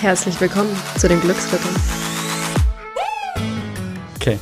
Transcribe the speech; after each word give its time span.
Herzlich 0.00 0.38
willkommen 0.42 0.76
zu 0.98 1.08
den 1.08 1.18
Glücksrittern. 1.20 1.74
Okay. 4.16 4.38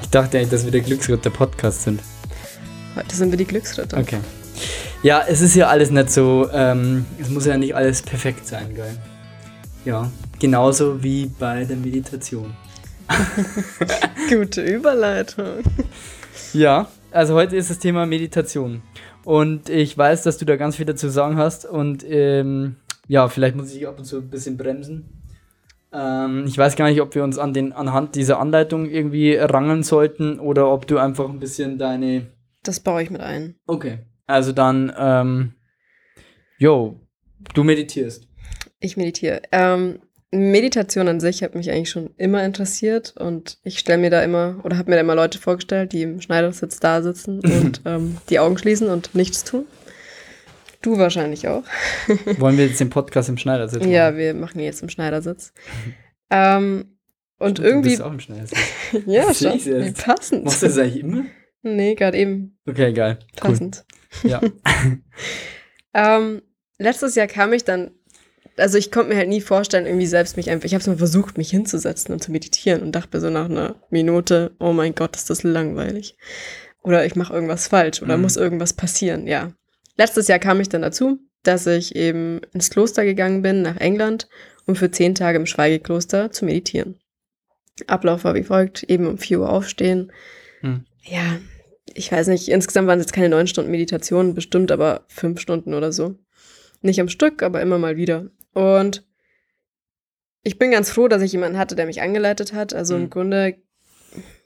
Ich 0.00 0.08
dachte 0.08 0.38
eigentlich, 0.38 0.50
dass 0.50 0.64
wir 0.64 0.72
der 0.72 0.80
Glücksritter-Podcast 0.80 1.82
sind. 1.82 2.00
Heute 2.96 3.14
sind 3.14 3.30
wir 3.30 3.36
die 3.36 3.44
Glücksritter. 3.44 3.98
Okay. 3.98 4.20
Ja, 5.02 5.22
es 5.28 5.42
ist 5.42 5.54
ja 5.54 5.68
alles 5.68 5.90
nicht 5.90 6.10
so, 6.10 6.48
ähm, 6.52 7.04
es 7.20 7.28
muss 7.28 7.44
ja 7.44 7.58
nicht 7.58 7.76
alles 7.76 8.00
perfekt 8.00 8.46
sein, 8.46 8.74
geil. 8.74 8.96
Ja, 9.84 10.10
genauso 10.38 11.02
wie 11.02 11.26
bei 11.26 11.64
der 11.64 11.76
Meditation. 11.76 12.54
Gute 14.30 14.62
Überleitung. 14.62 15.62
Ja, 16.54 16.88
also 17.10 17.34
heute 17.34 17.56
ist 17.56 17.68
das 17.68 17.78
Thema 17.78 18.06
Meditation. 18.06 18.80
Und 19.24 19.68
ich 19.68 19.96
weiß, 19.96 20.22
dass 20.22 20.38
du 20.38 20.46
da 20.46 20.56
ganz 20.56 20.76
viel 20.76 20.86
dazu 20.86 21.10
sagen 21.10 21.36
hast. 21.36 21.66
Und 21.66 22.04
ähm, 22.08 22.76
ja, 23.08 23.28
vielleicht 23.28 23.56
muss 23.56 23.74
ich 23.74 23.86
ab 23.86 23.98
und 23.98 24.04
zu 24.04 24.18
ein 24.18 24.30
bisschen 24.30 24.56
bremsen. 24.56 25.22
Ähm, 25.92 26.44
ich 26.46 26.58
weiß 26.58 26.76
gar 26.76 26.88
nicht, 26.88 27.00
ob 27.00 27.14
wir 27.14 27.22
uns 27.22 27.38
an 27.38 27.54
den, 27.54 27.72
anhand 27.72 28.16
dieser 28.16 28.40
Anleitung 28.40 28.86
irgendwie 28.86 29.36
rangeln 29.36 29.82
sollten 29.82 30.40
oder 30.40 30.70
ob 30.70 30.86
du 30.86 30.98
einfach 30.98 31.28
ein 31.28 31.38
bisschen 31.38 31.78
deine. 31.78 32.26
Das 32.62 32.80
baue 32.80 33.02
ich 33.02 33.10
mit 33.10 33.20
ein. 33.20 33.56
Okay. 33.66 33.98
Also 34.26 34.52
dann, 34.52 34.92
ähm, 34.98 35.54
jo, 36.58 37.00
du 37.52 37.62
meditierst. 37.62 38.26
Ich 38.80 38.96
meditiere. 38.96 39.42
Ähm, 39.52 40.00
Meditation 40.34 41.06
an 41.06 41.20
sich 41.20 41.42
hat 41.42 41.54
mich 41.54 41.70
eigentlich 41.70 41.90
schon 41.90 42.10
immer 42.16 42.44
interessiert 42.44 43.14
und 43.16 43.58
ich 43.62 43.78
stelle 43.78 43.98
mir 43.98 44.10
da 44.10 44.22
immer 44.22 44.60
oder 44.64 44.76
habe 44.76 44.90
mir 44.90 44.96
da 44.96 45.02
immer 45.02 45.14
Leute 45.14 45.38
vorgestellt, 45.38 45.92
die 45.92 46.02
im 46.02 46.20
Schneidersitz 46.20 46.80
da 46.80 47.02
sitzen 47.02 47.40
und 47.44 47.82
ähm, 47.84 48.16
die 48.30 48.40
Augen 48.40 48.58
schließen 48.58 48.88
und 48.88 49.14
nichts 49.14 49.44
tun. 49.44 49.64
Du 50.84 50.98
wahrscheinlich 50.98 51.48
auch. 51.48 51.64
Wollen 52.38 52.58
wir 52.58 52.66
jetzt 52.66 52.78
den 52.80 52.90
Podcast 52.90 53.28
im 53.28 53.38
Schneidersitz 53.38 53.80
machen? 53.80 53.90
Ja, 53.90 54.16
wir 54.16 54.34
machen 54.34 54.58
ihn 54.58 54.66
jetzt 54.66 54.82
im 54.82 54.88
Schneidersitz. 54.90 55.52
ähm, 56.30 56.98
und 57.38 57.58
Stimmt, 57.58 57.66
irgendwie. 57.68 57.88
Du 57.90 57.96
bist 57.96 58.02
auch 58.02 58.12
im 58.12 58.20
Schneidersitz. 58.20 58.58
ja, 59.06 59.26
Das 59.26 59.38
schon. 59.38 59.58
jetzt. 59.58 60.04
Passend. 60.04 60.44
Machst 60.44 60.62
du 60.62 60.66
das 60.66 60.78
eigentlich 60.78 61.00
immer? 61.02 61.24
Nee, 61.62 61.94
gerade 61.94 62.18
eben. 62.18 62.58
Okay, 62.68 62.92
geil. 62.92 63.18
Cool. 63.42 63.50
Passend. 63.50 63.84
Ja. 64.22 64.40
Ähm, 65.94 66.42
letztes 66.78 67.14
Jahr 67.14 67.26
kam 67.28 67.52
ich 67.52 67.64
dann, 67.64 67.92
also 68.56 68.76
ich 68.78 68.90
konnte 68.90 69.10
mir 69.10 69.16
halt 69.16 69.28
nie 69.28 69.40
vorstellen, 69.40 69.86
irgendwie 69.86 70.06
selbst 70.06 70.36
mich 70.36 70.50
einfach, 70.50 70.64
ich 70.64 70.74
habe 70.74 70.80
es 70.80 70.86
mal 70.88 70.96
versucht, 70.98 71.38
mich 71.38 71.50
hinzusetzen 71.50 72.12
und 72.12 72.22
zu 72.22 72.32
meditieren 72.32 72.82
und 72.82 72.92
dachte 72.92 73.16
mir 73.16 73.20
so 73.20 73.30
nach 73.30 73.44
einer 73.48 73.76
Minute, 73.90 74.56
oh 74.58 74.72
mein 74.72 74.94
Gott, 74.96 75.14
ist 75.16 75.30
das 75.30 75.44
langweilig. 75.44 76.16
Oder 76.82 77.06
ich 77.06 77.14
mache 77.16 77.32
irgendwas 77.32 77.68
falsch 77.68 78.02
oder 78.02 78.16
Mhm. 78.16 78.22
muss 78.22 78.36
irgendwas 78.36 78.72
passieren, 78.72 79.26
ja. 79.26 79.52
Letztes 79.96 80.28
Jahr 80.28 80.38
kam 80.38 80.60
ich 80.60 80.68
dann 80.68 80.82
dazu, 80.82 81.18
dass 81.42 81.66
ich 81.66 81.94
eben 81.94 82.40
ins 82.52 82.70
Kloster 82.70 83.04
gegangen 83.04 83.42
bin, 83.42 83.62
nach 83.62 83.76
England, 83.76 84.28
um 84.66 84.76
für 84.76 84.90
zehn 84.90 85.14
Tage 85.14 85.38
im 85.38 85.46
Schweigekloster 85.46 86.30
zu 86.30 86.44
meditieren. 86.44 86.98
Ablauf 87.86 88.24
war 88.24 88.34
wie 88.34 88.44
folgt, 88.44 88.84
eben 88.84 89.06
um 89.06 89.18
4 89.18 89.40
Uhr 89.40 89.50
aufstehen. 89.50 90.12
Hm. 90.60 90.84
Ja, 91.02 91.38
ich 91.92 92.10
weiß 92.10 92.28
nicht, 92.28 92.48
insgesamt 92.48 92.88
waren 92.88 92.98
es 92.98 93.06
jetzt 93.06 93.12
keine 93.12 93.28
neun 93.28 93.46
Stunden 93.46 93.70
Meditation, 93.70 94.34
bestimmt 94.34 94.72
aber 94.72 95.04
fünf 95.08 95.40
Stunden 95.40 95.74
oder 95.74 95.92
so. 95.92 96.16
Nicht 96.82 97.00
am 97.00 97.08
Stück, 97.08 97.42
aber 97.42 97.60
immer 97.60 97.78
mal 97.78 97.96
wieder. 97.96 98.30
Und 98.52 99.04
ich 100.42 100.58
bin 100.58 100.70
ganz 100.70 100.90
froh, 100.90 101.08
dass 101.08 101.22
ich 101.22 101.32
jemanden 101.32 101.58
hatte, 101.58 101.74
der 101.74 101.86
mich 101.86 102.00
angeleitet 102.02 102.52
hat. 102.52 102.74
Also 102.74 102.96
im 102.96 103.02
Mhm. 103.04 103.10
Grunde, 103.10 103.56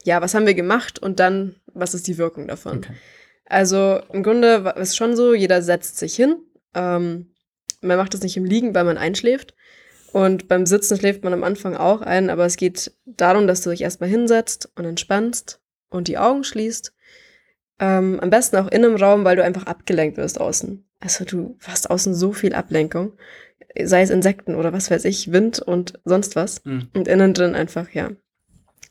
ja, 0.05 0.21
was 0.23 0.35
haben 0.35 0.47
wir 0.47 0.55
gemacht 0.55 0.99
und 0.99 1.21
dann, 1.21 1.57
was 1.67 1.95
ist 1.95 2.07
die 2.07 2.19
Wirkung 2.19 2.49
davon? 2.49 2.79
Okay. 2.79 2.93
Also 3.49 4.01
im 4.13 4.23
Grunde 4.23 4.75
es 4.77 4.95
schon 4.95 5.17
so, 5.17 5.33
jeder 5.33 5.63
setzt 5.63 5.99
sich 5.99 6.15
hin. 6.15 6.37
Ähm, 6.75 7.31
man 7.81 7.97
macht 7.97 8.15
es 8.15 8.23
nicht 8.23 8.37
im 8.37 8.45
Liegen, 8.45 8.75
weil 8.75 8.85
man 8.85 8.99
einschläft. 8.99 9.55
Und 10.13 10.49
beim 10.49 10.67
Sitzen 10.67 10.99
schläft 10.99 11.25
man 11.25 11.33
am 11.33 11.45
Anfang 11.45 11.77
auch 11.77 12.03
ein, 12.03 12.31
aber 12.31 12.45
es 12.47 12.57
geht 12.57 12.93
darum, 13.05 13.47
dass 13.47 13.63
du 13.63 13.71
dich 13.71 13.83
erstmal 13.83 14.09
hinsetzt 14.09 14.71
und 14.77 14.85
entspannst 14.85 15.61
und 15.91 16.09
die 16.09 16.19
Augen 16.19 16.45
schließt. 16.45 16.95
Ähm, 17.79 18.19
am 18.21 18.31
besten 18.31 18.57
auch 18.57 18.69
in 18.69 18.85
einem 18.85 18.97
Raum, 18.97 19.25
weil 19.25 19.37
du 19.37 19.45
einfach 19.45 19.65
abgelenkt 19.65 20.17
wirst 20.17 20.41
außen. 20.41 20.85
Also 21.01 21.25
du 21.25 21.57
hast 21.67 21.91
außen 21.91 22.15
so 22.15 22.33
viel 22.33 22.55
Ablenkung. 22.55 23.13
Sei 23.83 24.03
es 24.03 24.11
Insekten 24.11 24.55
oder 24.57 24.73
was 24.73 24.91
weiß 24.91 25.05
ich, 25.05 25.31
Wind 25.33 25.61
und 25.61 26.01
sonst 26.05 26.37
was. 26.37 26.63
Hm. 26.65 26.89
Und 26.95 27.07
innen 27.07 27.35
drin 27.35 27.55
einfach, 27.55 27.91
ja. 27.91 28.11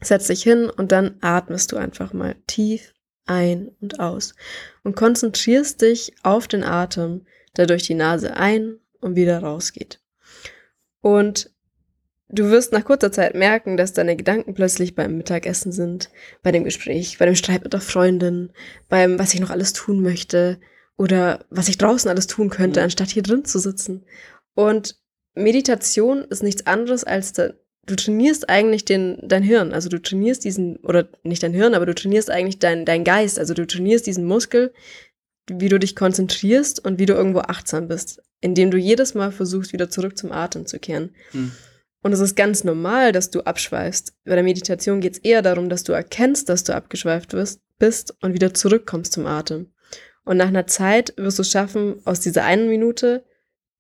Setz 0.02 0.28
dich 0.28 0.44
hin 0.44 0.70
und 0.70 0.92
dann 0.92 1.18
atmest 1.22 1.72
du 1.72 1.78
einfach 1.78 2.14
mal 2.14 2.36
tief 2.46 2.94
ein 3.28 3.72
und 3.82 4.00
aus. 4.00 4.36
Und 4.84 4.96
konzentrierst 4.96 5.82
dich 5.82 6.14
auf 6.24 6.48
den 6.48 6.64
Atem, 6.64 7.26
der 7.56 7.68
durch 7.68 7.84
die 7.84 7.94
Nase 7.94 8.36
ein 8.36 8.78
und 9.02 9.16
wieder 9.16 9.40
rausgeht. 9.40 10.00
Und 11.02 11.52
du 12.30 12.50
wirst 12.50 12.74
nach 12.74 12.84
kurzer 12.84 13.12
Zeit 13.12 13.36
merken, 13.36 13.78
dass 13.78 13.94
deine 13.94 14.16
Gedanken 14.16 14.54
plötzlich 14.54 14.96
beim 14.96 15.18
Mittagessen 15.18 15.72
sind, 15.72 16.10
bei 16.44 16.52
dem 16.52 16.64
Gespräch, 16.64 17.18
bei 17.18 17.26
dem 17.26 17.36
Streit 17.36 17.64
mit 17.64 17.74
der 17.74 17.82
Freundin, 17.82 18.52
beim, 18.90 19.20
was 19.20 19.34
ich 19.34 19.40
noch 19.40 19.50
alles 19.50 19.74
tun 19.74 20.02
möchte 20.02 20.60
oder 20.98 21.46
was 21.50 21.70
ich 21.70 21.78
draußen 21.78 22.10
alles 22.10 22.28
tun 22.28 22.50
könnte, 22.50 22.80
Mhm. 22.80 22.86
anstatt 22.86 23.10
hier 23.10 23.24
drin 23.24 23.46
zu 23.46 23.60
sitzen. 23.60 24.06
Und 24.56 25.00
Meditation 25.36 26.24
ist 26.24 26.44
nichts 26.44 26.66
anderes 26.66 27.04
als 27.04 27.34
da, 27.34 27.54
du 27.88 27.96
trainierst 27.96 28.50
eigentlich 28.50 28.86
den, 28.86 29.18
dein 29.24 29.42
Hirn. 29.42 29.74
Also 29.74 29.90
du 29.90 30.00
trainierst 30.00 30.44
diesen, 30.44 30.78
oder 30.78 31.08
nicht 31.24 31.42
dein 31.42 31.54
Hirn, 31.54 31.74
aber 31.74 31.86
du 31.86 31.96
trainierst 31.96 32.30
eigentlich 32.30 32.60
dein, 32.60 32.86
dein 32.86 33.04
Geist. 33.04 33.40
Also 33.40 33.54
du 33.54 33.66
trainierst 33.66 34.06
diesen 34.06 34.26
Muskel, 34.26 34.74
wie 35.50 35.70
du 35.70 35.80
dich 35.80 35.96
konzentrierst 35.96 36.84
und 36.84 37.00
wie 37.00 37.06
du 37.06 37.14
irgendwo 37.14 37.40
achtsam 37.40 37.88
bist, 37.88 38.22
indem 38.42 38.70
du 38.70 38.78
jedes 38.78 39.16
Mal 39.16 39.32
versuchst, 39.32 39.74
wieder 39.74 39.90
zurück 39.90 40.18
zum 40.18 40.32
Atem 40.32 40.66
zu 40.66 40.78
kehren. 40.78 41.16
Hm. 41.32 41.52
Und 42.04 42.14
es 42.14 42.20
ist 42.20 42.36
ganz 42.36 42.64
normal, 42.64 43.12
dass 43.12 43.32
du 43.32 43.42
abschweifst. 43.42 44.14
Bei 44.26 44.36
der 44.36 44.44
Meditation 44.44 45.02
geht 45.02 45.14
es 45.14 45.20
eher 45.20 45.42
darum, 45.42 45.70
dass 45.70 45.84
du 45.84 45.94
erkennst, 45.94 46.48
dass 46.50 46.64
du 46.64 46.76
abgeschweift 46.76 47.34
wirst, 47.34 47.62
bist 47.80 48.16
und 48.22 48.34
wieder 48.34 48.54
zurückkommst 48.54 49.14
zum 49.14 49.26
Atem. 49.26 49.72
Und 50.24 50.38
nach 50.38 50.48
einer 50.48 50.68
Zeit 50.68 51.14
wirst 51.16 51.40
du 51.40 51.42
es 51.42 51.52
schaffen, 51.52 52.02
aus 52.06 52.20
dieser 52.20 52.44
einen 52.44 52.68
Minute 52.68 53.24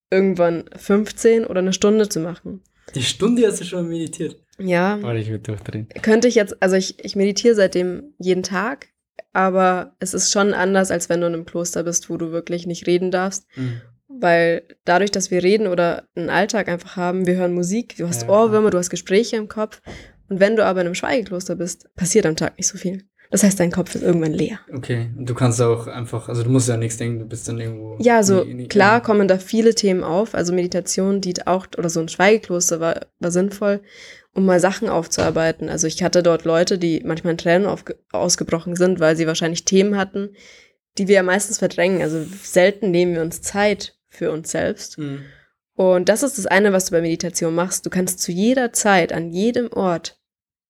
irgendwann 0.10 0.66
15 0.76 1.46
oder 1.46 1.60
eine 1.60 1.74
Stunde 1.74 2.08
zu 2.08 2.22
machen. 2.22 2.64
Die 2.96 3.04
Stunde 3.04 3.46
hast 3.48 3.60
du 3.62 3.66
schon 3.66 3.88
meditiert. 3.90 4.38
Ja, 4.60 5.00
Oh, 5.04 5.12
ich 5.12 5.30
würde 5.30 5.44
durchdrehen. 5.44 5.88
könnte 6.02 6.28
ich 6.28 6.36
jetzt, 6.36 6.62
also 6.62 6.76
ich, 6.76 7.04
ich 7.04 7.16
meditiere 7.16 7.54
seitdem 7.56 8.14
jeden 8.18 8.44
Tag, 8.44 8.88
aber 9.34 9.96
es 10.00 10.14
ist 10.14 10.32
schon 10.32 10.54
anders, 10.54 10.90
als 10.90 11.10
wenn 11.10 11.22
du 11.22 11.28
in 11.28 11.34
einem 11.34 11.46
Kloster 11.46 11.84
bist, 11.84 12.10
wo 12.10 12.18
du 12.18 12.32
wirklich 12.32 12.66
nicht 12.66 12.88
reden 12.88 13.12
darfst. 13.12 13.46
Hm. 13.52 13.82
Weil 14.08 14.64
dadurch, 14.86 15.12
dass 15.12 15.30
wir 15.30 15.44
reden 15.44 15.68
oder 15.68 16.08
einen 16.16 16.30
Alltag 16.32 16.70
einfach 16.70 16.96
haben, 16.96 17.28
wir 17.28 17.36
hören 17.36 17.54
Musik, 17.54 17.96
du 17.98 18.08
hast 18.08 18.24
Ja. 18.24 18.30
Ohrwürmer, 18.30 18.72
du 18.72 18.78
hast 18.80 18.90
Gespräche 18.90 19.36
im 19.36 19.48
Kopf. 19.48 19.82
Und 20.30 20.40
wenn 20.40 20.56
du 20.56 20.66
aber 20.66 20.82
in 20.82 20.88
einem 20.88 20.96
Schweigekloster 20.96 21.56
bist, 21.56 21.94
passiert 21.96 22.26
am 22.26 22.36
Tag 22.36 22.58
nicht 22.58 22.68
so 22.68 22.78
viel. 22.78 23.04
Das 23.30 23.44
heißt, 23.44 23.60
dein 23.60 23.72
Kopf 23.72 23.96
ist 23.96 24.04
irgendwann 24.04 24.34
leer. 24.34 24.60
Okay, 24.74 25.10
und 25.18 25.30
du 25.30 25.34
kannst 25.34 25.62
auch 25.62 25.88
einfach, 25.88 26.30
also 26.30 26.44
du 26.44 26.50
musst 26.50 26.70
ja 26.70 26.78
nichts 26.78 26.98
denken, 26.98 27.20
du 27.20 27.26
bist 27.26 27.48
dann 27.48 27.60
irgendwo. 27.60 27.98
Ja, 28.00 28.24
so 28.24 28.44
Nee, 28.44 28.54
nee, 28.54 28.68
klar 28.68 29.02
kommen 29.02 29.28
da 29.28 29.38
viele 29.38 29.76
Themen 29.76 30.04
auf. 30.04 30.34
Also 30.34 30.54
Meditation 30.54 31.20
dient 31.20 31.48
auch, 31.48 31.68
oder 31.78 31.90
so 31.90 32.00
ein 32.00 32.08
Schweigekloster 32.08 32.80
war, 32.80 33.08
war 33.20 33.32
sinnvoll, 33.32 33.82
um 34.34 34.46
mal 34.46 34.60
Sachen 34.60 34.88
aufzuarbeiten. 34.88 35.70
Also 35.70 35.88
ich 35.88 36.02
hatte 36.04 36.24
dort 36.24 36.46
Leute, 36.46 36.78
die 36.78 37.02
manchmal 37.06 37.32
in 37.32 37.38
Tränen 37.38 37.68
aufge 37.68 37.98
ausgebrochen 38.12 38.76
sind, 38.76 39.00
weil 39.00 39.18
sie 39.18 39.28
wahrscheinlich 39.28 39.66
Themen 39.66 39.98
hatten, 39.98 40.30
die 40.98 41.08
wir 41.08 41.16
ja 41.16 41.24
meistens 41.24 41.58
verdrängen. 41.58 42.02
Also 42.02 42.24
selten 42.42 42.92
nehmen 42.92 43.16
wir 43.16 43.22
uns 43.22 43.42
Zeit 43.42 43.96
für 44.08 44.32
uns 44.32 44.52
selbst. 44.52 44.98
Hm. 44.98 45.20
Und 45.76 46.10
das 46.10 46.24
ist 46.24 46.38
das 46.38 46.48
eine, 46.48 46.74
was 46.74 46.86
du 46.86 46.92
bei 46.92 47.02
Meditation 47.02 47.54
machst. 47.54 47.86
Du 47.86 47.90
kannst 47.90 48.20
zu 48.20 48.32
jeder 48.32 48.74
Zeit, 48.74 49.14
an 49.14 49.30
jedem 49.30 49.72
Ort, 49.72 50.18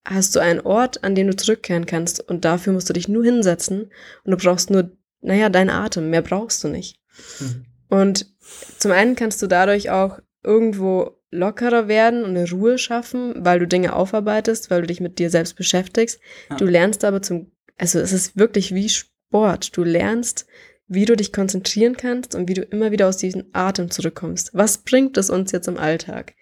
hast 0.09 0.35
du 0.35 0.40
einen 0.40 0.62
Ort, 0.62 1.03
an 1.03 1.16
den 1.16 1.28
du 1.28 1.35
zurückkehren 1.35 1.85
kannst. 1.85 2.28
Und 2.28 2.45
dafür 2.45 2.73
musst 2.73 2.90
du 2.90 2.94
dich 2.94 3.07
nur 3.07 3.23
hinsetzen. 3.23 3.91
Und 4.23 4.31
du 4.31 4.38
brauchst 4.38 4.69
nur, 4.69 4.91
naja, 5.22 5.50
deinen 5.50 5.69
Atem. 5.69 6.09
Mehr 6.09 6.22
brauchst 6.22 6.63
du 6.63 6.69
nicht. 6.69 7.00
Mhm. 7.40 7.66
Und 7.90 8.34
zum 8.78 8.91
einen 8.91 9.16
kannst 9.16 9.41
du 9.41 9.47
dadurch 9.47 9.90
auch 9.90 10.19
irgendwo 10.44 11.18
lockerer 11.30 11.88
werden 11.88 12.24
und 12.24 12.38
eine 12.38 12.50
Ruhe 12.50 12.77
schaffen, 12.77 13.33
weil 13.38 13.59
du 13.59 13.68
Dinge 13.68 13.94
aufarbeitest, 13.94 14.69
weil 14.69 14.81
du 14.81 14.88
dich 14.88 15.01
mit 15.01 15.19
dir 15.19 15.30
selbst 15.30 15.56
beschäftigst. 15.56 16.19
Ja. 16.50 16.56
Du 16.56 16.65
lernst 16.65 17.03
aber 17.03 17.21
zum, 17.21 17.51
also 17.77 18.00
es 18.00 18.13
ist 18.13 18.38
wirklich 18.38 18.74
wie 18.74 18.89
Sport. 18.89 19.75
Du 19.75 19.83
lernst, 19.83 20.48
wie 20.88 21.06
du 21.06 21.15
dich 21.15 21.33
konzentrieren 21.33 21.98
kannst 21.98 22.33
und 22.33 22.48
wie 22.48 22.53
du 22.53 22.62
immer 22.62 22.92
wieder 22.92 23.07
aus 23.07 23.18
diesem 23.18 23.45
Atem 23.51 23.92
zurückkommst. 23.92 24.51
Was 24.53 24.80
bringt 24.80 25.18
es 25.18 25.30
uns 25.30 25.51
jetzt 25.51 25.68
im 25.68 25.77
Alltag? 25.77 26.33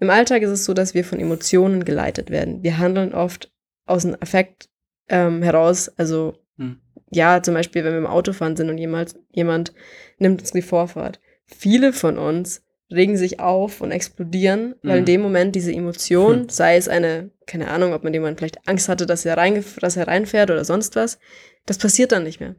Im 0.00 0.10
Alltag 0.10 0.42
ist 0.42 0.50
es 0.50 0.64
so, 0.64 0.74
dass 0.74 0.94
wir 0.94 1.04
von 1.04 1.20
Emotionen 1.20 1.84
geleitet 1.84 2.30
werden. 2.30 2.62
Wir 2.62 2.78
handeln 2.78 3.14
oft 3.14 3.52
aus 3.86 4.04
einem 4.04 4.16
Affekt 4.20 4.68
ähm, 5.08 5.42
heraus, 5.42 5.88
also 5.96 6.34
Hm. 6.56 6.80
ja, 7.10 7.42
zum 7.42 7.54
Beispiel, 7.54 7.84
wenn 7.84 7.92
wir 7.92 7.98
im 7.98 8.06
Auto 8.06 8.32
fahren 8.32 8.56
sind 8.56 8.70
und 8.70 8.78
jemand, 8.78 9.14
jemand 9.32 9.72
nimmt 10.18 10.40
uns 10.40 10.52
die 10.52 10.62
Vorfahrt. 10.62 11.20
Viele 11.46 11.92
von 11.92 12.16
uns 12.18 12.62
regen 12.92 13.16
sich 13.16 13.40
auf 13.40 13.80
und 13.80 13.90
explodieren, 13.90 14.76
weil 14.82 14.98
in 14.98 15.02
Mhm. 15.02 15.06
dem 15.06 15.20
Moment 15.22 15.54
diese 15.56 15.72
Emotion, 15.72 16.42
Hm. 16.42 16.48
sei 16.48 16.76
es 16.76 16.88
eine, 16.88 17.30
keine 17.46 17.68
Ahnung, 17.70 17.92
ob 17.92 18.04
man 18.04 18.12
jemand 18.14 18.38
vielleicht 18.38 18.68
Angst 18.68 18.88
hatte, 18.88 19.04
dass 19.06 19.24
er, 19.24 19.36
reingef 19.36 19.76
dass 19.80 19.96
er 19.96 20.06
reinfährt 20.06 20.50
oder 20.50 20.64
sonst 20.64 20.94
was, 20.96 21.18
das 21.66 21.78
passiert 21.78 22.12
dann 22.12 22.22
nicht 22.24 22.40
mehr. 22.40 22.54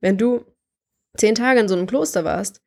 Wenn 0.00 0.18
du 0.18 0.44
zehn 1.16 1.34
Tage 1.34 1.60
in 1.60 1.68
so 1.68 1.74
einem 1.76 1.86
Kloster 1.86 2.24
warst, 2.24 2.60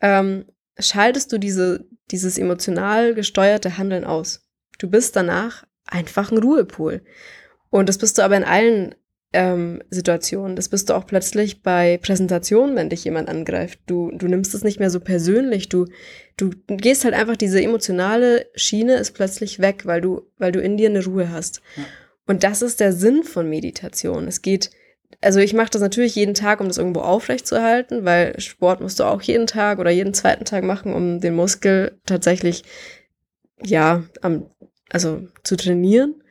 ähm, 0.00 0.46
schaltest 0.78 1.32
du 1.32 1.38
diese, 1.38 1.86
dieses 2.10 2.38
emotional 2.38 3.14
gesteuerte 3.14 3.78
Handeln 3.78 4.04
aus. 4.04 4.48
Du 4.78 4.88
bist 4.88 5.16
danach 5.16 5.64
einfach 5.86 6.32
ein 6.32 6.38
Ruhepol. 6.38 7.02
Und 7.70 7.88
das 7.88 7.98
bist 7.98 8.18
du 8.18 8.22
aber 8.22 8.36
in 8.36 8.44
allen 8.44 8.94
ähm, 9.32 9.82
Situationen. 9.90 10.56
Das 10.56 10.68
bist 10.68 10.88
du 10.88 10.94
auch 10.94 11.06
plötzlich 11.06 11.62
bei 11.62 11.98
Präsentationen, 11.98 12.76
wenn 12.76 12.88
dich 12.88 13.04
jemand 13.04 13.28
angreift. 13.28 13.80
Du, 13.86 14.10
du 14.12 14.28
nimmst 14.28 14.54
es 14.54 14.64
nicht 14.64 14.78
mehr 14.78 14.90
so 14.90 15.00
persönlich. 15.00 15.68
Du, 15.68 15.86
du 16.36 16.50
gehst 16.68 17.04
halt 17.04 17.14
einfach, 17.14 17.36
diese 17.36 17.60
emotionale 17.60 18.46
Schiene 18.54 18.94
ist 18.94 19.12
plötzlich 19.12 19.58
weg, 19.58 19.86
weil 19.86 20.00
du, 20.00 20.22
weil 20.38 20.52
du 20.52 20.60
in 20.60 20.76
dir 20.76 20.88
eine 20.88 21.04
Ruhe 21.04 21.30
hast. 21.30 21.60
Ja. 21.76 21.84
Und 22.26 22.44
das 22.44 22.62
ist 22.62 22.80
der 22.80 22.92
Sinn 22.92 23.24
von 23.24 23.50
Meditation. 23.50 24.28
Es 24.28 24.40
geht, 24.40 24.70
also 25.20 25.40
ich 25.40 25.54
mache 25.54 25.70
das 25.70 25.82
natürlich 25.82 26.14
jeden 26.14 26.34
Tag, 26.34 26.60
um 26.60 26.68
das 26.68 26.78
irgendwo 26.78 27.00
aufrechtzuerhalten, 27.00 28.04
weil 28.04 28.38
Sport 28.40 28.80
musst 28.80 29.00
du 29.00 29.04
auch 29.04 29.22
jeden 29.22 29.46
Tag 29.46 29.78
oder 29.78 29.90
jeden 29.90 30.14
zweiten 30.14 30.44
Tag 30.44 30.64
machen, 30.64 30.92
um 30.92 31.20
den 31.20 31.34
Muskel 31.34 31.98
tatsächlich, 32.06 32.64
ja, 33.62 34.04
am, 34.22 34.50
also 34.90 35.26
zu 35.42 35.56
trainieren. 35.56 36.22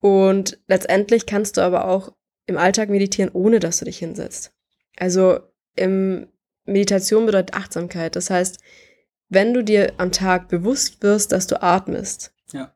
Und 0.00 0.58
letztendlich 0.66 1.26
kannst 1.26 1.56
du 1.56 1.62
aber 1.62 1.88
auch 1.88 2.12
im 2.46 2.58
Alltag 2.58 2.90
meditieren, 2.90 3.30
ohne 3.32 3.58
dass 3.58 3.78
du 3.78 3.86
dich 3.86 3.98
hinsetzt. 3.98 4.52
Also 4.96 5.40
im 5.76 6.28
Meditation 6.66 7.26
bedeutet 7.26 7.54
Achtsamkeit. 7.54 8.16
Das 8.16 8.30
heißt, 8.30 8.58
wenn 9.28 9.54
du 9.54 9.62
dir 9.62 9.94
am 9.98 10.12
Tag 10.12 10.48
bewusst 10.48 11.02
wirst, 11.02 11.32
dass 11.32 11.46
du 11.46 11.62
atmest, 11.62 12.32
ja. 12.52 12.74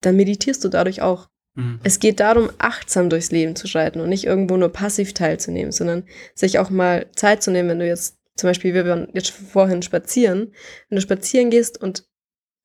dann 0.00 0.16
meditierst 0.16 0.64
du 0.64 0.68
dadurch 0.68 1.02
auch. 1.02 1.28
Mhm. 1.54 1.80
Es 1.82 1.98
geht 1.98 2.20
darum, 2.20 2.50
achtsam 2.58 3.10
durchs 3.10 3.30
Leben 3.30 3.56
zu 3.56 3.66
schreiten 3.66 4.00
und 4.00 4.08
nicht 4.08 4.24
irgendwo 4.24 4.56
nur 4.56 4.70
passiv 4.70 5.12
teilzunehmen, 5.12 5.72
sondern 5.72 6.04
sich 6.34 6.58
auch 6.58 6.70
mal 6.70 7.06
Zeit 7.14 7.42
zu 7.42 7.50
nehmen, 7.50 7.68
wenn 7.68 7.78
du 7.78 7.86
jetzt 7.86 8.18
zum 8.36 8.48
Beispiel, 8.48 8.74
wir 8.74 8.86
waren 8.86 9.08
jetzt 9.12 9.30
vorhin 9.30 9.82
spazieren, 9.82 10.52
wenn 10.88 10.96
du 10.96 11.02
spazieren 11.02 11.50
gehst 11.50 11.80
und 11.80 12.06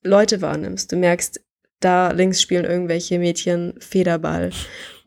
Leute 0.03 0.41
wahrnimmst, 0.41 0.91
du 0.91 0.95
merkst, 0.95 1.41
da 1.79 2.11
links 2.11 2.41
spielen 2.41 2.65
irgendwelche 2.65 3.19
Mädchen 3.19 3.75
Federball 3.79 4.51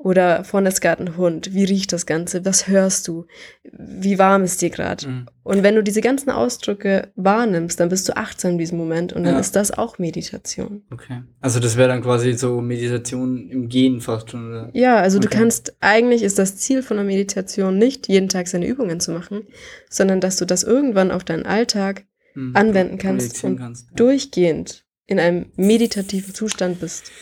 oder 0.02 0.44
vorne 0.44 0.70
ist 0.70 0.80
gerade 0.80 1.04
ein 1.04 1.16
Hund. 1.18 1.52
Wie 1.52 1.64
riecht 1.64 1.92
das 1.92 2.06
Ganze? 2.06 2.42
Was 2.46 2.68
hörst 2.68 3.06
du? 3.06 3.26
Wie 3.70 4.18
warm 4.18 4.44
ist 4.44 4.62
dir 4.62 4.70
gerade? 4.70 5.06
Mhm. 5.06 5.26
Und 5.42 5.62
wenn 5.62 5.74
du 5.74 5.82
diese 5.82 6.00
ganzen 6.00 6.30
Ausdrücke 6.30 7.12
wahrnimmst, 7.16 7.78
dann 7.78 7.90
bist 7.90 8.08
du 8.08 8.16
achtsam 8.16 8.52
in 8.52 8.58
diesem 8.58 8.78
Moment 8.78 9.12
und 9.12 9.24
dann 9.24 9.34
ja. 9.34 9.40
ist 9.40 9.56
das 9.56 9.76
auch 9.76 9.98
Meditation. 9.98 10.84
Okay. 10.90 11.22
Also 11.42 11.60
das 11.60 11.76
wäre 11.76 11.88
dann 11.88 12.00
quasi 12.00 12.32
so 12.32 12.62
Meditation 12.62 13.50
im 13.50 13.68
Gehen 13.68 14.00
fast 14.00 14.30
schon. 14.30 14.48
Oder? 14.48 14.70
Ja, 14.72 14.96
also 14.96 15.18
okay. 15.18 15.28
du 15.28 15.36
kannst, 15.36 15.76
eigentlich 15.80 16.22
ist 16.22 16.38
das 16.38 16.56
Ziel 16.56 16.82
von 16.82 16.96
der 16.96 17.04
Meditation 17.04 17.76
nicht, 17.76 18.08
jeden 18.08 18.30
Tag 18.30 18.48
seine 18.48 18.66
Übungen 18.66 19.00
zu 19.00 19.12
machen, 19.12 19.46
sondern 19.90 20.22
dass 20.22 20.38
du 20.38 20.46
das 20.46 20.62
irgendwann 20.62 21.10
auf 21.10 21.24
deinen 21.24 21.44
Alltag 21.44 22.06
mhm. 22.34 22.56
anwenden 22.56 22.96
kannst 22.96 23.44
und 23.44 23.58
kannst, 23.58 23.88
ja. 23.90 23.96
durchgehend 23.96 24.86
in 25.04 25.20
einem 25.20 25.52
meditativen 25.56 26.32
Zustand 26.32 26.80
bist. 26.80 27.12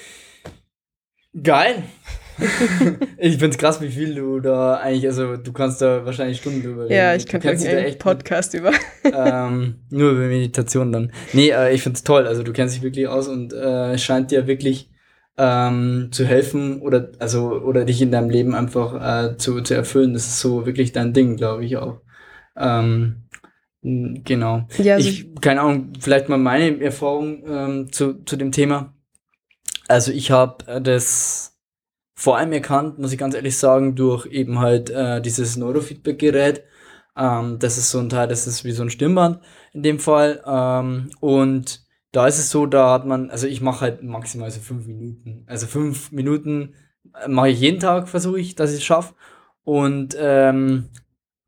Geil. 1.43 1.83
ich 3.19 3.39
find's 3.39 3.59
krass, 3.59 3.81
wie 3.81 3.89
viel 3.89 4.15
du 4.15 4.41
da 4.41 4.77
eigentlich, 4.77 5.07
also 5.07 5.37
du 5.37 5.53
kannst 5.53 5.83
da 5.83 6.05
wahrscheinlich 6.05 6.39
Stunden 6.39 6.63
drüber 6.63 6.85
reden. 6.85 6.95
Ja, 6.95 7.15
ich 7.15 7.27
kann 7.27 7.41
vielleicht 7.41 7.67
einen 7.67 7.79
echt 7.79 7.99
Podcast 7.99 8.55
über. 8.55 8.73
ähm, 9.05 9.77
nur 9.91 10.13
über 10.13 10.21
Meditation 10.21 10.93
dann. 10.93 11.13
Nee, 11.33 11.51
äh, 11.51 11.75
ich 11.75 11.83
find's 11.83 12.05
toll. 12.05 12.27
Also 12.27 12.43
du 12.43 12.53
kennst 12.53 12.77
dich 12.77 12.83
wirklich 12.83 13.09
aus 13.09 13.29
und 13.29 13.53
äh, 13.53 13.93
es 13.93 14.03
scheint 14.03 14.31
dir 14.31 14.47
wirklich 14.47 14.91
ähm, 15.37 16.09
zu 16.11 16.25
helfen 16.27 16.81
oder 16.81 17.13
also 17.19 17.53
oder 17.53 17.85
dich 17.85 18.03
in 18.03 18.11
deinem 18.11 18.31
Leben 18.31 18.55
einfach 18.55 19.33
äh, 19.33 19.37
zu, 19.37 19.61
zu 19.63 19.75
erfüllen. 19.75 20.13
Das 20.13 20.27
ist 20.27 20.41
so 20.41 20.67
wirklich 20.67 20.93
dein 20.93 21.13
Ding, 21.13 21.37
glaube 21.37 21.65
ich 21.65 21.77
auch. 21.77 22.01
Ähm, 22.57 23.29
Genau. 23.83 24.67
Ja, 24.79 24.95
also 24.97 25.09
ich, 25.09 25.35
keine 25.41 25.61
Ahnung, 25.61 25.93
vielleicht 26.01 26.29
mal 26.29 26.37
meine 26.37 26.81
Erfahrung 26.81 27.45
ähm, 27.47 27.93
zu, 27.93 28.25
zu 28.25 28.37
dem 28.37 28.51
Thema. 28.51 28.95
Also 29.87 30.13
ich 30.13 30.31
habe 30.31 30.67
äh, 30.67 30.81
das 30.81 31.58
vor 32.19 32.37
allem 32.37 32.51
erkannt, 32.51 32.99
muss 32.99 33.13
ich 33.13 33.19
ganz 33.19 33.37
ehrlich 33.37 33.57
sagen, 33.57 33.95
durch 33.95 34.27
eben 34.27 34.59
halt 34.59 34.91
äh, 34.91 35.23
dieses 35.23 35.57
Neurofeedback-Gerät. 35.57 36.65
Ähm, 37.17 37.61
das 37.61 37.79
ist 37.79 37.91
so 37.93 38.01
ein 38.01 38.09
Teil, 38.09 38.27
das 38.27 38.49
ist 38.49 38.65
wie 38.65 38.73
so 38.73 38.83
ein 38.83 38.91
Stirnband 38.91 39.39
in 39.73 39.85
dem 39.85 40.01
Fall. 40.01 40.43
Ähm, 40.45 41.11
und 41.21 41.87
da 42.11 42.27
ist 42.27 42.41
es 42.41 42.51
so, 42.51 42.67
da 42.67 42.91
hat 42.91 43.07
man, 43.07 43.31
also 43.31 43.47
ich 43.47 43.61
mache 43.61 43.83
halt 43.83 44.03
maximal 44.03 44.51
so 44.51 44.59
fünf 44.59 44.89
Minuten. 44.89 45.45
Also 45.47 45.69
fünf 45.69 46.11
Minuten 46.11 46.75
äh, 47.15 47.29
mache 47.29 47.51
ich 47.51 47.61
jeden 47.61 47.79
Tag, 47.79 48.09
versuche 48.09 48.41
ich, 48.41 48.57
dass 48.57 48.73
ich 48.73 48.79
es 48.79 48.85
schaffe. 48.85 49.15
Und 49.63 50.17
ähm, 50.19 50.89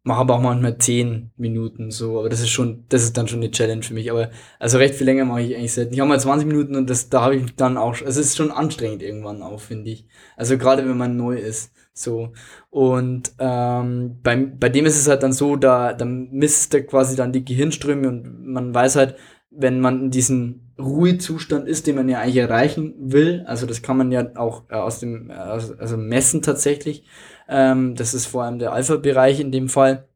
mache 0.03 0.21
aber 0.21 0.37
auch 0.37 0.41
manchmal 0.41 0.79
zehn 0.79 1.31
Minuten 1.37 1.91
so, 1.91 2.19
aber 2.19 2.29
das 2.31 2.41
ist 2.41 2.51
schon, 2.51 2.85
das 2.89 3.03
ist 3.03 3.17
dann 3.17 3.29
schon 3.29 3.41
eine 3.41 3.51
Challenge 3.51 3.83
für 3.83 3.95
mich. 3.95 4.11
Aber 4.11 4.31
also 4.59 4.79
recht 4.79 4.95
viel 4.95 5.07
länger 5.07 5.25
mache 5.27 5.43
ich 5.43 5.55
eigentlich 5.55 5.75
selten. 5.75 5.93
Ich 5.93 6.01
habe 6.01 6.09
mal 6.09 6.21
20 6.21 6.47
Minuten 6.49 6.75
und 6.75 6.89
das, 6.89 7.11
da 7.11 7.23
habe 7.23 7.37
ich 7.37 7.55
dann 7.57 7.77
auch, 7.77 7.97
es 8.01 8.17
ist 8.17 8.37
schon 8.37 8.51
anstrengend 8.51 9.03
irgendwann 9.03 9.43
auch, 9.43 9.61
finde 9.61 9.91
ich. 9.91 10.07
Also 10.37 10.57
gerade 10.57 10.89
wenn 10.89 10.97
man 10.97 11.17
neu 11.17 11.37
ist. 11.37 11.73
So. 11.93 12.33
Und 12.71 13.33
ähm, 13.39 14.19
bei, 14.23 14.37
bei 14.37 14.71
dem 14.71 14.87
ist 14.87 14.99
es 14.99 15.09
halt 15.09 15.23
dann 15.23 15.33
so, 15.33 15.57
da, 15.57 15.93
da 15.93 16.07
misst 16.07 16.73
er 16.73 16.83
quasi 16.87 17.15
dann 17.15 17.33
die 17.33 17.45
Gehirnströme 17.45 18.09
und 18.09 18.47
man 18.47 18.75
weiß 18.75 18.97
halt, 18.97 19.17
wenn 19.51 19.81
man 19.81 20.05
in 20.05 20.11
diesem 20.11 20.71
Ruhezustand 20.79 21.69
ist, 21.69 21.87
den 21.87 21.97
man 21.97 22.09
ja 22.09 22.21
eigentlich 22.21 22.37
erreichen 22.37 22.95
will, 22.99 23.45
also 23.47 23.67
das 23.67 23.83
kann 23.83 23.99
man 23.99 24.13
ja 24.13 24.31
auch 24.37 24.63
äh, 24.71 24.77
aus 24.77 25.01
dem, 25.01 25.29
äh, 25.29 25.35
also 25.35 25.97
messen 25.97 26.41
tatsächlich, 26.41 27.05
ähm, 27.51 27.97
das 27.97 28.15
ist 28.15 28.27
vor 28.27 28.45
allem 28.45 28.59
der 28.59 28.73
Alpha-Bereich 28.73 29.41
in 29.41 29.53
dem 29.53 29.69
Fall, 29.69 30.09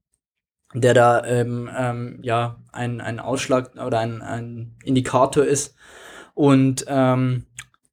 der 0.72 0.94
da 0.94 1.24
ähm, 1.24 1.68
ähm, 1.76 2.18
ja 2.22 2.62
ein, 2.72 3.00
ein 3.00 3.20
Ausschlag 3.20 3.72
oder 3.84 3.98
ein, 3.98 4.22
ein 4.22 4.76
Indikator 4.84 5.44
ist. 5.44 5.74
Und 6.34 6.84
ähm, 6.88 7.46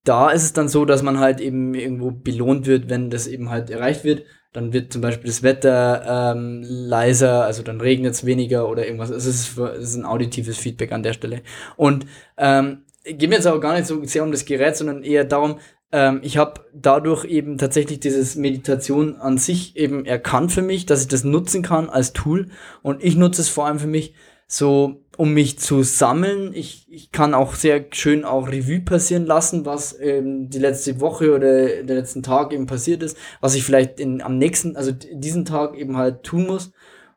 da 0.03 0.29
ist 0.29 0.43
es 0.43 0.53
dann 0.53 0.67
so, 0.67 0.85
dass 0.85 1.03
man 1.03 1.19
halt 1.19 1.41
eben 1.41 1.73
irgendwo 1.73 2.11
belohnt 2.11 2.65
wird, 2.65 2.89
wenn 2.89 3.09
das 3.09 3.27
eben 3.27 3.49
halt 3.49 3.69
erreicht 3.69 4.03
wird. 4.03 4.23
Dann 4.53 4.73
wird 4.73 4.91
zum 4.91 5.01
Beispiel 5.01 5.27
das 5.27 5.44
Wetter 5.44 6.33
ähm, 6.35 6.63
leiser, 6.63 7.45
also 7.45 7.63
dann 7.63 7.79
regnet 7.79 8.13
es 8.13 8.25
weniger 8.25 8.67
oder 8.67 8.85
irgendwas. 8.85 9.09
Es 9.09 9.25
ist, 9.25 9.57
es 9.57 9.89
ist 9.89 9.95
ein 9.95 10.05
auditives 10.05 10.57
Feedback 10.57 10.91
an 10.91 11.03
der 11.03 11.13
Stelle. 11.13 11.41
Und 11.77 12.05
ähm, 12.37 12.83
geht 13.03 13.29
mir 13.29 13.35
jetzt 13.35 13.47
aber 13.47 13.59
gar 13.59 13.75
nicht 13.75 13.85
so 13.87 14.03
sehr 14.03 14.23
um 14.23 14.31
das 14.31 14.45
Gerät, 14.45 14.75
sondern 14.75 15.03
eher 15.03 15.23
darum, 15.23 15.59
ähm, 15.91 16.21
ich 16.23 16.38
habe 16.38 16.61
dadurch 16.73 17.25
eben 17.25 17.57
tatsächlich 17.57 17.99
dieses 17.99 18.35
Meditation 18.35 19.17
an 19.17 19.38
sich 19.38 19.75
eben 19.75 20.05
erkannt 20.05 20.51
für 20.51 20.61
mich, 20.61 20.85
dass 20.85 21.01
ich 21.01 21.07
das 21.07 21.23
nutzen 21.23 21.63
kann 21.63 21.89
als 21.89 22.13
Tool. 22.13 22.47
Und 22.81 23.03
ich 23.03 23.15
nutze 23.15 23.41
es 23.41 23.49
vor 23.49 23.65
allem 23.65 23.79
für 23.79 23.88
mich 23.88 24.13
so, 24.47 25.05
um 25.17 25.33
mich 25.33 25.59
zu 25.59 25.83
sammeln. 25.83 26.53
Ich, 26.53 26.85
ich 26.89 27.11
kann 27.11 27.33
auch 27.33 27.55
sehr 27.55 27.85
schön 27.91 28.25
auch 28.25 28.47
Revue 28.47 28.81
passieren 28.81 29.25
lassen, 29.25 29.66
was 29.66 29.97
ähm, 29.99 30.49
die 30.49 30.59
letzte 30.59 30.99
Woche 30.99 31.33
oder 31.33 31.83
der 31.83 31.95
letzten 31.95 32.23
Tag 32.23 32.54
eben 32.54 32.68
passiert 32.68 33.04
ist, 33.04 33.18
was 33.39 33.56
ich 33.56 33.63
vielleicht 33.63 33.99
in, 33.99 34.21
am 34.21 34.37
nächsten, 34.37 34.75
also 34.75 34.92
diesen 34.92 35.45
Tag 35.45 35.77
eben 35.77 35.97
halt 35.97 36.23
tun 36.23 36.47
muss. 36.47 36.71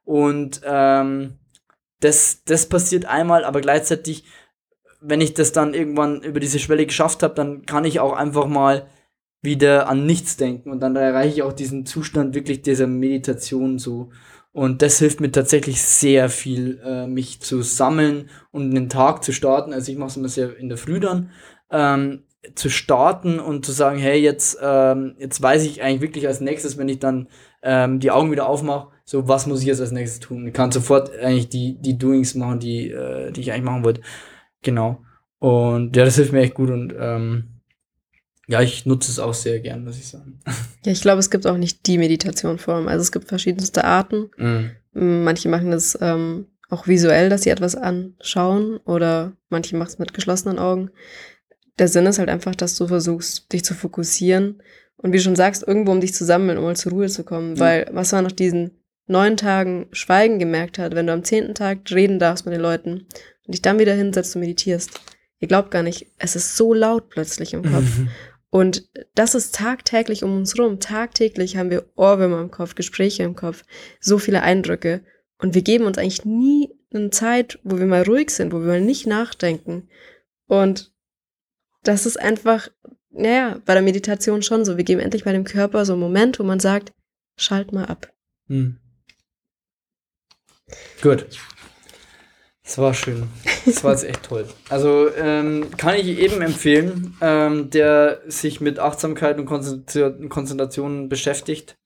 Und 0.04 0.60
ähm, 0.64 1.38
das, 2.00 2.42
das 2.44 2.68
passiert 2.68 3.06
einmal, 3.06 3.44
aber 3.44 3.60
gleichzeitig 3.60 4.25
wenn 5.06 5.20
ich 5.20 5.34
das 5.34 5.52
dann 5.52 5.75
irgendwann 5.75 6.23
über 6.23 6.40
diese 6.40 6.58
Schwelle 6.58 6.87
geschafft 6.87 7.23
habe, 7.23 7.34
dann 7.34 7.66
kann 7.66 7.84
ich 7.84 8.00
auch 8.00 8.14
einfach 8.14 8.46
mal 8.46 8.87
wieder 9.42 9.88
an 9.88 10.06
nichts 10.06 10.37
denken 10.38 10.70
und 10.70 10.80
dann 10.80 10.96
erreiche 10.96 11.34
ich 11.34 11.42
auch 11.42 11.52
diesen 11.52 11.84
Zustand 11.84 12.34
wirklich 12.34 12.62
dieser 12.62 12.87
Meditation 12.87 13.78
so. 13.78 14.11
Und 14.52 14.82
das 14.82 15.00
hilft 15.00 15.20
mir 15.20 15.32
tatsächlich 15.32 15.82
sehr 15.82 16.28
viel, 16.30 16.80
äh, 16.84 17.06
mich 17.06 17.40
zu 17.40 17.61
sammeln 17.62 18.30
und 18.52 18.70
den 18.70 18.88
Tag 18.88 19.25
zu 19.25 19.32
starten. 19.32 19.73
Also 19.73 19.90
ich 19.90 19.99
mache 19.99 20.11
es 20.11 20.16
immer 20.16 20.28
sehr 20.28 20.56
in 20.56 20.68
der 20.68 20.78
Früh 20.78 21.00
dann, 21.00 21.30
ähm, 21.70 22.23
zu 22.54 22.70
starten 22.70 23.40
und 23.40 23.66
zu 23.66 23.73
sagen, 23.73 23.99
hey, 23.99 24.20
jetzt, 24.20 24.58
ähm, 24.62 25.16
jetzt 25.18 25.42
weiß 25.42 25.64
ich 25.64 25.82
eigentlich 25.82 26.02
wirklich 26.02 26.28
als 26.28 26.40
nächstes, 26.40 26.78
wenn 26.78 26.88
ich 26.88 27.00
dann 27.00 27.28
ähm, 27.62 28.00
die 28.00 28.11
Augen 28.11 28.30
wieder 28.30 28.49
aufmache, 28.49 28.88
so 29.04 29.28
was 29.28 29.46
muss 29.46 29.61
ich 29.61 29.66
jetzt 29.66 29.80
als 29.80 29.92
nächstes 29.92 30.20
tun. 30.20 30.46
Ich 30.46 30.54
kann 30.54 30.70
sofort 30.70 31.11
eigentlich 31.18 31.49
die, 31.49 31.76
die 31.80 31.99
Doings 31.99 32.34
machen, 32.34 32.61
die, 32.61 32.90
äh, 32.90 33.32
die 33.32 33.40
ich 33.40 33.52
eigentlich 33.52 33.64
machen 33.64 33.84
wollte. 33.84 34.02
Genau. 34.64 35.00
Und 35.38 35.94
ja, 35.94 36.04
das 36.04 36.16
hilft 36.16 36.33
mir 36.33 36.40
echt 36.40 36.54
gut 36.54 36.71
und 36.71 36.92
ähm, 36.99 37.61
ja, 38.47 38.61
ich 38.61 38.85
nutze 38.87 39.11
es 39.11 39.18
auch 39.18 39.35
sehr 39.35 39.61
gern, 39.61 39.85
muss 39.85 39.99
ich 39.99 40.09
sagen. 40.09 40.40
Ja, 40.85 40.92
ich 40.92 41.00
glaube, 41.00 41.21
es 41.21 41.30
gibt 41.30 41.47
auch 41.47 41.56
nicht 41.56 41.87
die 41.87 41.97
Meditationform. 41.97 42.88
Also 42.88 43.00
es 43.00 43.11
gibt 43.11 43.28
verschiedenste 43.28 43.85
Arten. 43.85 44.30
Mhm. 44.37 45.25
Manche 45.25 45.49
machen 45.49 45.71
das 45.71 45.97
ähm, 45.99 46.49
auch 46.68 46.87
visuell, 46.87 47.30
dass 47.30 47.44
sie 47.44 47.49
etwas 47.49 47.75
anschauen 47.75 48.76
oder 48.85 49.33
manche 49.49 49.75
machen 49.78 49.88
es 49.88 49.99
mit 49.99 50.12
geschlossenen 50.12 50.59
Augen. 50.59 50.90
Der 51.78 51.88
Sinn 51.88 52.04
ist 52.04 52.18
halt 52.18 52.28
einfach, 52.28 52.54
dass 52.54 52.76
du 52.76 52.87
versuchst, 52.87 53.50
dich 53.50 53.64
zu 53.64 53.73
fokussieren 53.73 54.62
und 54.97 55.12
wie 55.12 55.16
du 55.16 55.23
schon 55.23 55.37
sagst, 55.37 55.66
irgendwo 55.66 55.92
um 55.92 56.02
dich 56.02 56.12
zu 56.12 56.26
sammeln, 56.26 56.59
um 56.59 56.64
mal 56.64 56.76
zur 56.76 56.92
Ruhe 56.92 57.09
zu 57.09 57.25
kommen. 57.25 57.52
Mhm. 57.52 57.59
Weil 57.61 57.87
was 57.92 58.12
man 58.12 58.25
nach 58.25 58.33
diesen 58.33 58.73
neun 59.06 59.38
Tagen 59.38 59.87
Schweigen 59.92 60.38
gemerkt 60.38 60.78
hat, 60.78 60.94
wenn 60.94 61.06
du 61.06 61.14
am 61.14 61.25
zehnten 61.25 61.54
Tag 61.54 61.78
reden 61.90 62.18
darfst 62.18 62.44
mit 62.44 62.54
den 62.54 62.61
Leuten 62.61 63.06
und 63.46 63.54
dich 63.54 63.62
dann 63.62 63.78
wieder 63.78 63.94
hinsetzt 63.94 64.34
und 64.36 64.40
meditierst. 64.40 64.90
Ihr 65.40 65.48
glaubt 65.48 65.70
gar 65.70 65.82
nicht, 65.82 66.06
es 66.18 66.36
ist 66.36 66.56
so 66.56 66.74
laut 66.74 67.10
plötzlich 67.10 67.52
im 67.52 67.62
Kopf. 67.62 67.98
Mhm. 67.98 68.08
Und 68.50 68.88
das 69.14 69.34
ist 69.34 69.54
tagtäglich 69.54 70.22
um 70.22 70.36
uns 70.36 70.56
rum. 70.58 70.78
Tagtäglich 70.78 71.56
haben 71.56 71.70
wir 71.70 71.90
Ohrwürmer 71.96 72.40
im 72.40 72.52
Kopf, 72.52 72.76
Gespräche 72.76 73.24
im 73.24 73.34
Kopf, 73.34 73.64
so 74.00 74.18
viele 74.18 74.42
Eindrücke. 74.42 75.04
Und 75.38 75.54
wir 75.54 75.62
geben 75.62 75.86
uns 75.86 75.98
eigentlich 75.98 76.24
nie 76.24 76.70
eine 76.94 77.10
Zeit, 77.10 77.58
wo 77.64 77.78
wir 77.78 77.86
mal 77.86 78.02
ruhig 78.02 78.30
sind, 78.30 78.52
wo 78.52 78.60
wir 78.60 78.66
mal 78.66 78.80
nicht 78.80 79.06
nachdenken. 79.06 79.88
Und 80.46 80.92
das 81.82 82.06
ist 82.06 82.18
einfach, 82.18 82.68
naja, 83.10 83.60
bei 83.64 83.74
der 83.74 83.82
Meditation 83.82 84.42
schon 84.42 84.64
so. 84.64 84.76
Wir 84.76 84.84
geben 84.84 85.00
endlich 85.00 85.24
mal 85.24 85.34
dem 85.34 85.44
Körper 85.44 85.84
so 85.84 85.94
einen 85.94 86.00
Moment, 86.00 86.38
wo 86.38 86.44
man 86.44 86.60
sagt, 86.60 86.92
schalt 87.36 87.72
mal 87.72 87.86
ab. 87.86 88.12
Hm. 88.46 88.78
Gut. 91.02 91.26
Das 92.64 92.78
war 92.78 92.94
schön. 92.94 93.25
Das 93.66 93.85
war 93.85 93.92
jetzt 93.92 94.04
echt 94.04 94.23
toll. 94.23 94.47
Also 94.71 95.09
ähm, 95.16 95.66
kann 95.76 95.97
ich 95.97 96.18
eben 96.18 96.40
empfehlen, 96.40 97.14
ähm, 97.21 97.68
der 97.71 98.23
sich 98.26 98.61
mit 98.61 98.78
Achtsamkeit 98.78 99.38
und 99.38 99.47
Konzentration 100.30 101.09
beschäftigt. 101.11 101.76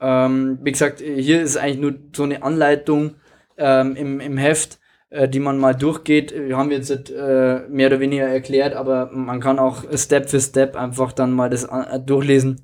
Ähm, 0.00 0.58
wie 0.62 0.72
gesagt, 0.72 1.00
hier 1.00 1.42
ist 1.42 1.56
eigentlich 1.56 1.80
nur 1.80 1.94
so 2.14 2.22
eine 2.22 2.42
Anleitung 2.42 3.16
ähm, 3.58 3.94
im, 3.94 4.20
im 4.20 4.38
Heft, 4.38 4.78
äh, 5.10 5.28
die 5.28 5.40
man 5.40 5.58
mal 5.58 5.74
durchgeht. 5.74 6.34
Wir 6.34 6.56
haben 6.56 6.70
jetzt 6.70 7.10
äh, 7.10 7.60
mehr 7.68 7.88
oder 7.88 8.00
weniger 8.00 8.26
erklärt, 8.26 8.74
aber 8.74 9.10
man 9.12 9.40
kann 9.40 9.58
auch 9.58 9.84
Step 9.94 10.30
für 10.30 10.40
Step 10.40 10.76
einfach 10.76 11.12
dann 11.12 11.32
mal 11.32 11.50
das 11.50 11.64
äh, 11.64 12.00
durchlesen 12.00 12.62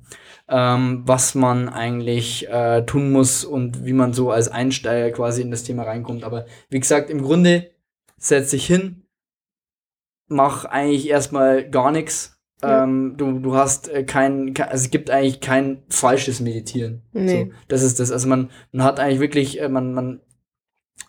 ähm, 0.49 1.03
was 1.05 1.35
man 1.35 1.69
eigentlich 1.69 2.49
äh, 2.49 2.85
tun 2.85 3.11
muss 3.11 3.45
und 3.45 3.85
wie 3.85 3.93
man 3.93 4.13
so 4.13 4.31
als 4.31 4.49
Einsteiger 4.49 5.11
quasi 5.15 5.41
in 5.41 5.51
das 5.51 5.63
Thema 5.63 5.83
reinkommt. 5.83 6.23
Aber 6.23 6.45
wie 6.69 6.79
gesagt, 6.79 7.09
im 7.09 7.21
Grunde 7.21 7.71
setz 8.17 8.51
dich 8.51 8.65
hin, 8.65 9.03
mach 10.27 10.65
eigentlich 10.65 11.09
erstmal 11.09 11.69
gar 11.69 11.91
nichts. 11.91 12.39
Ja. 12.61 12.83
Ähm, 12.83 13.15
du, 13.17 13.39
du 13.39 13.55
hast 13.55 13.89
äh, 13.89 14.03
kein, 14.03 14.53
kein, 14.53 14.69
also 14.69 14.85
es 14.85 14.91
gibt 14.91 15.09
eigentlich 15.09 15.41
kein 15.41 15.83
falsches 15.89 16.39
Meditieren. 16.39 17.01
Nee. 17.11 17.45
So, 17.45 17.51
das 17.67 17.83
ist 17.83 17.99
das. 17.99 18.11
Also 18.11 18.27
man, 18.27 18.49
man 18.71 18.85
hat 18.85 18.99
eigentlich 18.99 19.19
wirklich, 19.19 19.61
äh, 19.61 19.67
man, 19.67 19.93
man 19.93 20.21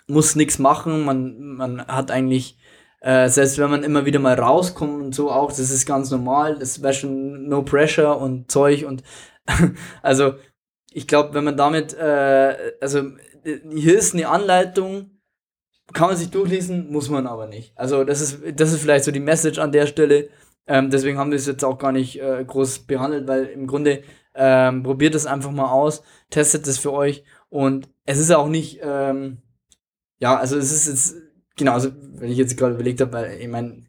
muss 0.07 0.35
nichts 0.35 0.59
machen, 0.59 1.05
man, 1.05 1.39
man 1.57 1.87
hat 1.87 2.11
eigentlich 2.11 2.59
äh, 3.05 3.29
selbst 3.29 3.59
wenn 3.59 3.71
man 3.71 3.85
immer 3.85 4.07
wieder 4.07 4.19
mal 4.19 4.35
rauskommt 4.35 5.03
und 5.03 5.15
so 5.15 5.31
auch, 5.31 5.51
das 5.51 5.59
ist 5.71 5.85
ganz 5.85 6.11
normal, 6.11 6.59
das 6.59 6.83
wäre 6.83 6.95
schon 6.95 7.49
no 7.49 7.63
pressure 7.63 8.19
und 8.19 8.51
Zeug 8.51 8.87
und 8.87 9.03
also 10.03 10.37
ich 10.91 11.07
glaube, 11.07 11.35
wenn 11.35 11.45
man 11.45 11.59
damit, 11.59 11.93
äh, 11.93 12.57
also 12.81 13.11
hier 13.45 13.99
ist 13.99 14.15
eine 14.15 14.27
Anleitung, 14.29 15.11
kann 15.93 16.09
man 16.09 16.17
sich 16.17 16.31
durchlesen, 16.31 16.91
muss 16.91 17.11
man 17.11 17.27
aber 17.27 17.47
nicht. 17.47 17.77
Also 17.77 18.05
das 18.05 18.23
ist, 18.23 18.39
das 18.59 18.73
ist 18.73 18.81
vielleicht 18.81 19.05
so 19.05 19.11
die 19.11 19.21
Message 19.21 19.59
an 19.59 19.73
der 19.73 19.87
Stelle. 19.87 20.31
Ähm, 20.67 20.89
deswegen 20.89 21.19
haben 21.19 21.31
wir 21.31 21.37
es 21.37 21.47
jetzt 21.47 21.63
auch 21.63 21.77
gar 21.77 21.93
nicht 21.93 22.23
äh, 22.23 22.43
groß 22.43 22.87
behandelt, 22.87 23.29
weil 23.29 23.45
im 23.47 23.67
Grunde 23.67 24.03
ähm, 24.35 24.83
probiert 24.83 25.15
es 25.15 25.27
einfach 25.27 25.51
mal 25.51 25.71
aus, 25.71 26.03
testet 26.31 26.67
es 26.67 26.79
für 26.79 26.93
euch 26.95 27.23
und 27.51 27.91
es 28.07 28.19
ist 28.19 28.31
auch 28.31 28.49
nicht, 28.49 28.81
ähm, 28.83 29.43
ja, 30.21 30.39
also 30.39 30.57
es 30.57 30.73
ist 30.73 30.89
jetzt 30.89 31.25
genau, 31.57 31.73
also 31.73 31.91
wenn 32.15 32.31
ich 32.31 32.39
jetzt 32.39 32.57
gerade 32.57 32.75
überlegt 32.75 33.01
habe, 33.01 33.13
weil 33.13 33.41
ich 33.41 33.49
meine, 33.49 33.85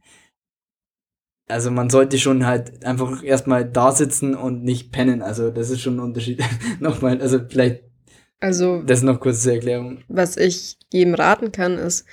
also 1.48 1.70
man 1.72 1.90
sollte 1.90 2.18
schon 2.18 2.46
halt 2.46 2.84
einfach 2.86 3.24
erstmal 3.24 3.70
da 3.70 3.92
sitzen 3.92 4.36
und 4.36 4.64
nicht 4.64 4.92
pennen. 4.92 5.22
Also 5.22 5.52
das 5.52 5.70
ist 5.70 5.82
schon 5.82 5.98
ein 5.98 6.00
Unterschied. 6.00 6.44
Nochmal, 6.80 7.22
also 7.22 7.40
vielleicht 7.48 7.84
also, 8.40 8.82
das 8.82 9.02
noch 9.02 9.20
kurz 9.20 9.44
zur 9.44 9.54
Erklärung. 9.54 10.04
Was 10.08 10.38
ich 10.38 10.78
jedem 10.92 11.14
raten 11.14 11.52
kann, 11.52 11.78
ist, 11.78 12.06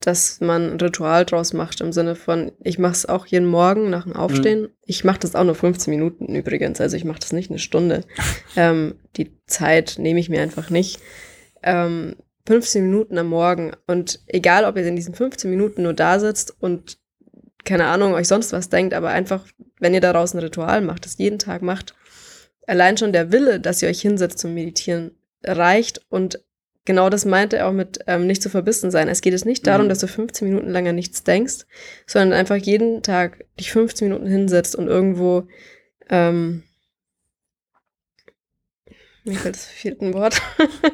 dass 0.00 0.40
man 0.40 0.72
ein 0.72 0.80
Ritual 0.80 1.24
draus 1.24 1.52
macht 1.52 1.80
im 1.80 1.92
Sinne 1.92 2.14
von, 2.14 2.52
ich 2.62 2.78
mache 2.78 2.92
es 2.92 3.06
auch 3.06 3.26
jeden 3.26 3.46
Morgen 3.46 3.88
nach 3.88 4.04
dem 4.04 4.14
Aufstehen. 4.14 4.62
Mhm. 4.62 4.68
Ich 4.84 5.04
mache 5.04 5.20
das 5.20 5.34
auch 5.34 5.44
nur 5.44 5.54
15 5.54 5.92
Minuten 5.92 6.34
übrigens, 6.34 6.80
also 6.80 6.96
ich 6.96 7.04
mache 7.04 7.20
das 7.20 7.32
nicht 7.32 7.50
eine 7.50 7.58
Stunde. 7.58 8.04
ähm, 8.56 8.96
die 9.16 9.32
Zeit 9.46 9.96
nehme 9.98 10.20
ich 10.20 10.28
mir 10.28 10.42
einfach 10.42 10.70
nicht. 10.70 11.00
Ähm, 11.62 12.16
15 12.46 12.82
Minuten 12.82 13.18
am 13.18 13.28
Morgen. 13.28 13.72
Und 13.86 14.20
egal, 14.26 14.64
ob 14.64 14.76
ihr 14.76 14.86
in 14.86 14.96
diesen 14.96 15.14
15 15.14 15.50
Minuten 15.50 15.82
nur 15.82 15.94
da 15.94 16.18
sitzt 16.18 16.54
und 16.60 16.98
keine 17.64 17.86
Ahnung, 17.86 18.14
euch 18.14 18.28
sonst 18.28 18.52
was 18.52 18.68
denkt, 18.68 18.94
aber 18.94 19.10
einfach, 19.10 19.46
wenn 19.78 19.94
ihr 19.94 20.00
daraus 20.00 20.34
ein 20.34 20.40
Ritual 20.40 20.80
macht, 20.80 21.04
das 21.04 21.18
jeden 21.18 21.38
Tag 21.38 21.62
macht, 21.62 21.94
allein 22.66 22.96
schon 22.96 23.12
der 23.12 23.30
Wille, 23.32 23.60
dass 23.60 23.82
ihr 23.82 23.88
euch 23.88 24.00
hinsetzt 24.00 24.38
zum 24.38 24.54
Meditieren, 24.54 25.12
reicht. 25.44 26.04
Und 26.08 26.40
genau 26.84 27.10
das 27.10 27.24
meinte 27.24 27.56
er 27.58 27.68
auch 27.68 27.72
mit 27.72 28.00
ähm, 28.06 28.26
nicht 28.26 28.42
zu 28.42 28.50
verbissen 28.50 28.90
sein. 28.90 29.08
Es 29.08 29.20
geht 29.20 29.32
jetzt 29.32 29.46
nicht 29.46 29.66
darum, 29.66 29.86
mhm. 29.86 29.88
dass 29.90 30.00
du 30.00 30.08
15 30.08 30.48
Minuten 30.48 30.70
lang 30.70 30.88
an 30.88 30.94
nichts 30.94 31.22
denkst, 31.22 31.66
sondern 32.06 32.32
einfach 32.38 32.56
jeden 32.56 33.02
Tag 33.02 33.44
dich 33.58 33.72
15 33.72 34.08
Minuten 34.08 34.26
hinsetzt 34.26 34.74
und 34.74 34.88
irgendwo 34.88 35.46
ähm, 36.10 36.64
mir 39.24 39.36
fällt 39.36 39.54
das 39.54 39.66
vierte 39.66 40.12
Wort, 40.14 40.40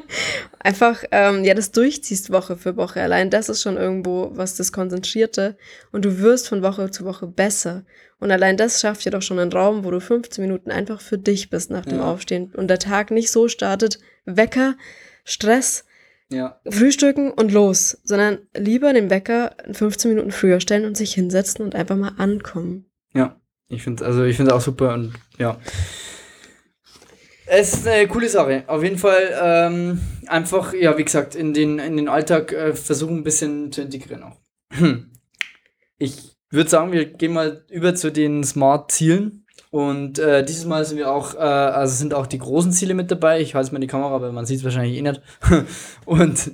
einfach, 0.59 1.03
ähm, 1.11 1.43
ja, 1.43 1.53
das 1.53 1.71
durchziehst 1.71 2.31
Woche 2.31 2.57
für 2.57 2.77
Woche. 2.77 3.01
Allein 3.01 3.29
das 3.29 3.49
ist 3.49 3.61
schon 3.61 3.77
irgendwo 3.77 4.31
was 4.33 4.55
das 4.55 4.71
Konzentrierte 4.71 5.57
und 5.91 6.05
du 6.05 6.19
wirst 6.19 6.47
von 6.47 6.61
Woche 6.61 6.91
zu 6.91 7.05
Woche 7.05 7.27
besser. 7.27 7.85
Und 8.19 8.31
allein 8.31 8.57
das 8.57 8.81
schafft 8.81 9.05
ja 9.05 9.11
doch 9.11 9.21
schon 9.21 9.39
einen 9.39 9.51
Raum, 9.51 9.85
wo 9.85 9.91
du 9.91 10.01
15 10.01 10.43
Minuten 10.43 10.71
einfach 10.71 11.01
für 11.01 11.17
dich 11.17 11.49
bist 11.49 11.71
nach 11.71 11.85
dem 11.85 11.99
ja. 11.99 12.11
Aufstehen 12.11 12.53
und 12.55 12.67
der 12.67 12.79
Tag 12.79 13.11
nicht 13.11 13.31
so 13.31 13.47
startet, 13.47 13.99
Wecker, 14.25 14.75
Stress, 15.23 15.85
ja. 16.29 16.59
Frühstücken 16.69 17.31
und 17.31 17.51
los, 17.51 17.97
sondern 18.03 18.39
lieber 18.55 18.93
den 18.93 19.09
Wecker 19.09 19.55
15 19.71 20.11
Minuten 20.11 20.31
früher 20.31 20.59
stellen 20.59 20.85
und 20.85 20.95
sich 20.95 21.13
hinsetzen 21.13 21.65
und 21.65 21.75
einfach 21.75 21.95
mal 21.95 22.13
ankommen. 22.17 22.85
Ja, 23.13 23.39
ich 23.67 23.81
finde 23.81 24.05
also 24.05 24.23
ich 24.23 24.37
finde 24.37 24.53
auch 24.53 24.61
super 24.61 24.93
und 24.93 25.13
ja. 25.39 25.57
Es 27.51 27.73
ist 27.73 27.87
eine 27.87 28.07
coole 28.07 28.29
Sache. 28.29 28.63
Auf 28.67 28.83
jeden 28.83 28.99
Fall 28.99 29.35
ähm, 29.41 29.99
einfach, 30.27 30.71
ja, 30.75 30.95
wie 30.99 31.03
gesagt, 31.03 31.33
in 31.33 31.51
den, 31.51 31.79
in 31.79 31.97
den 31.97 32.07
Alltag 32.07 32.53
äh, 32.53 32.75
versuchen 32.75 33.17
ein 33.17 33.23
bisschen 33.23 33.71
zu 33.71 33.81
integrieren 33.81 34.23
auch. 34.23 34.37
Ich 36.01 36.37
würde 36.49 36.69
sagen, 36.69 36.93
wir 36.93 37.03
gehen 37.03 37.33
mal 37.33 37.65
über 37.69 37.93
zu 37.93 38.09
den 38.09 38.45
Smart-Zielen. 38.45 39.45
Und 39.69 40.17
äh, 40.17 40.45
dieses 40.45 40.63
Mal 40.63 40.85
sind 40.85 40.97
wir 40.97 41.11
auch, 41.11 41.35
äh, 41.35 41.39
also 41.39 41.93
sind 41.93 42.13
auch 42.13 42.25
die 42.25 42.39
großen 42.39 42.71
Ziele 42.71 42.93
mit 42.93 43.11
dabei. 43.11 43.41
Ich 43.41 43.53
halte 43.53 43.73
mal 43.73 43.79
die 43.79 43.87
Kamera, 43.87 44.15
aber 44.15 44.31
man 44.31 44.45
sieht 44.45 44.59
es 44.59 44.63
wahrscheinlich 44.63 44.97
eh 44.97 45.01
nicht. 45.01 45.21
Und 46.05 46.51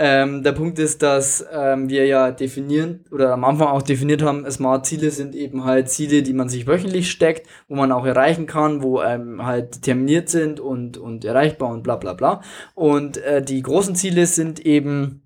ähm, 0.00 0.44
der 0.44 0.52
Punkt 0.52 0.78
ist, 0.78 1.02
dass 1.02 1.44
ähm, 1.52 1.88
wir 1.88 2.06
ja 2.06 2.30
definieren 2.30 3.04
oder 3.10 3.32
am 3.32 3.42
Anfang 3.42 3.66
auch 3.66 3.82
definiert 3.82 4.22
haben, 4.22 4.48
Smart-Ziele 4.48 5.10
sind 5.10 5.34
eben 5.34 5.64
halt 5.64 5.90
Ziele, 5.90 6.22
die 6.22 6.34
man 6.34 6.48
sich 6.48 6.68
wöchentlich 6.68 7.10
steckt, 7.10 7.48
wo 7.66 7.74
man 7.74 7.90
auch 7.90 8.06
erreichen 8.06 8.46
kann, 8.46 8.80
wo 8.84 9.02
ähm, 9.02 9.44
halt 9.44 9.82
terminiert 9.82 10.28
sind 10.28 10.60
und, 10.60 10.98
und 10.98 11.24
erreichbar 11.24 11.70
und 11.70 11.82
bla 11.82 11.96
bla 11.96 12.12
bla. 12.12 12.42
Und 12.76 13.16
äh, 13.16 13.42
die 13.42 13.60
großen 13.60 13.96
Ziele 13.96 14.26
sind 14.26 14.64
eben 14.64 15.22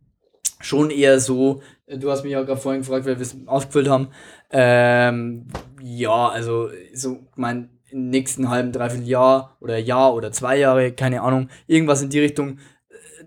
schon 0.58 0.88
eher 0.90 1.20
so, 1.20 1.60
äh, 1.84 1.98
du 1.98 2.10
hast 2.10 2.22
mich 2.22 2.32
ja 2.32 2.42
gerade 2.42 2.58
vorhin 2.58 2.80
gefragt, 2.80 3.04
weil 3.04 3.18
wir 3.18 3.22
es 3.22 3.36
ausgefüllt 3.44 3.90
haben. 3.90 4.08
Ähm, 4.50 5.48
ja, 5.82 6.28
also 6.30 6.70
so 6.94 7.18
mein 7.36 7.68
im 7.90 8.08
nächsten 8.08 8.48
halben, 8.48 8.72
dreiviertel 8.72 9.06
Jahr 9.06 9.58
oder 9.60 9.76
Jahr 9.76 10.14
oder 10.14 10.32
zwei 10.32 10.56
Jahre, 10.56 10.92
keine 10.92 11.20
Ahnung, 11.20 11.50
irgendwas 11.66 12.00
in 12.00 12.08
die 12.08 12.20
Richtung 12.20 12.58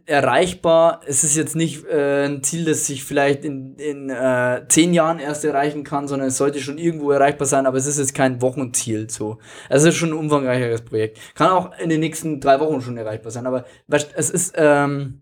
erreichbar. 0.05 1.01
Es 1.05 1.23
ist 1.23 1.35
jetzt 1.35 1.55
nicht 1.55 1.85
äh, 1.85 2.25
ein 2.25 2.43
Ziel, 2.43 2.65
das 2.65 2.87
sich 2.87 3.03
vielleicht 3.03 3.45
in, 3.45 3.75
in 3.75 4.09
äh, 4.09 4.63
zehn 4.67 4.93
Jahren 4.93 5.19
erst 5.19 5.45
erreichen 5.45 5.83
kann, 5.83 6.07
sondern 6.07 6.29
es 6.29 6.37
sollte 6.37 6.59
schon 6.59 6.77
irgendwo 6.77 7.11
erreichbar 7.11 7.47
sein, 7.47 7.65
aber 7.65 7.77
es 7.77 7.87
ist 7.87 7.99
jetzt 7.99 8.13
kein 8.13 8.41
Wochenziel. 8.41 9.09
So. 9.09 9.39
Es 9.69 9.83
ist 9.83 9.95
schon 9.95 10.09
ein 10.09 10.17
umfangreicheres 10.17 10.81
Projekt. 10.81 11.19
Kann 11.35 11.51
auch 11.51 11.77
in 11.79 11.89
den 11.89 11.99
nächsten 11.99 12.39
drei 12.39 12.59
Wochen 12.59 12.81
schon 12.81 12.97
erreichbar 12.97 13.31
sein, 13.31 13.47
aber 13.47 13.65
es 13.87 14.29
ist 14.29 14.53
ähm, 14.55 15.21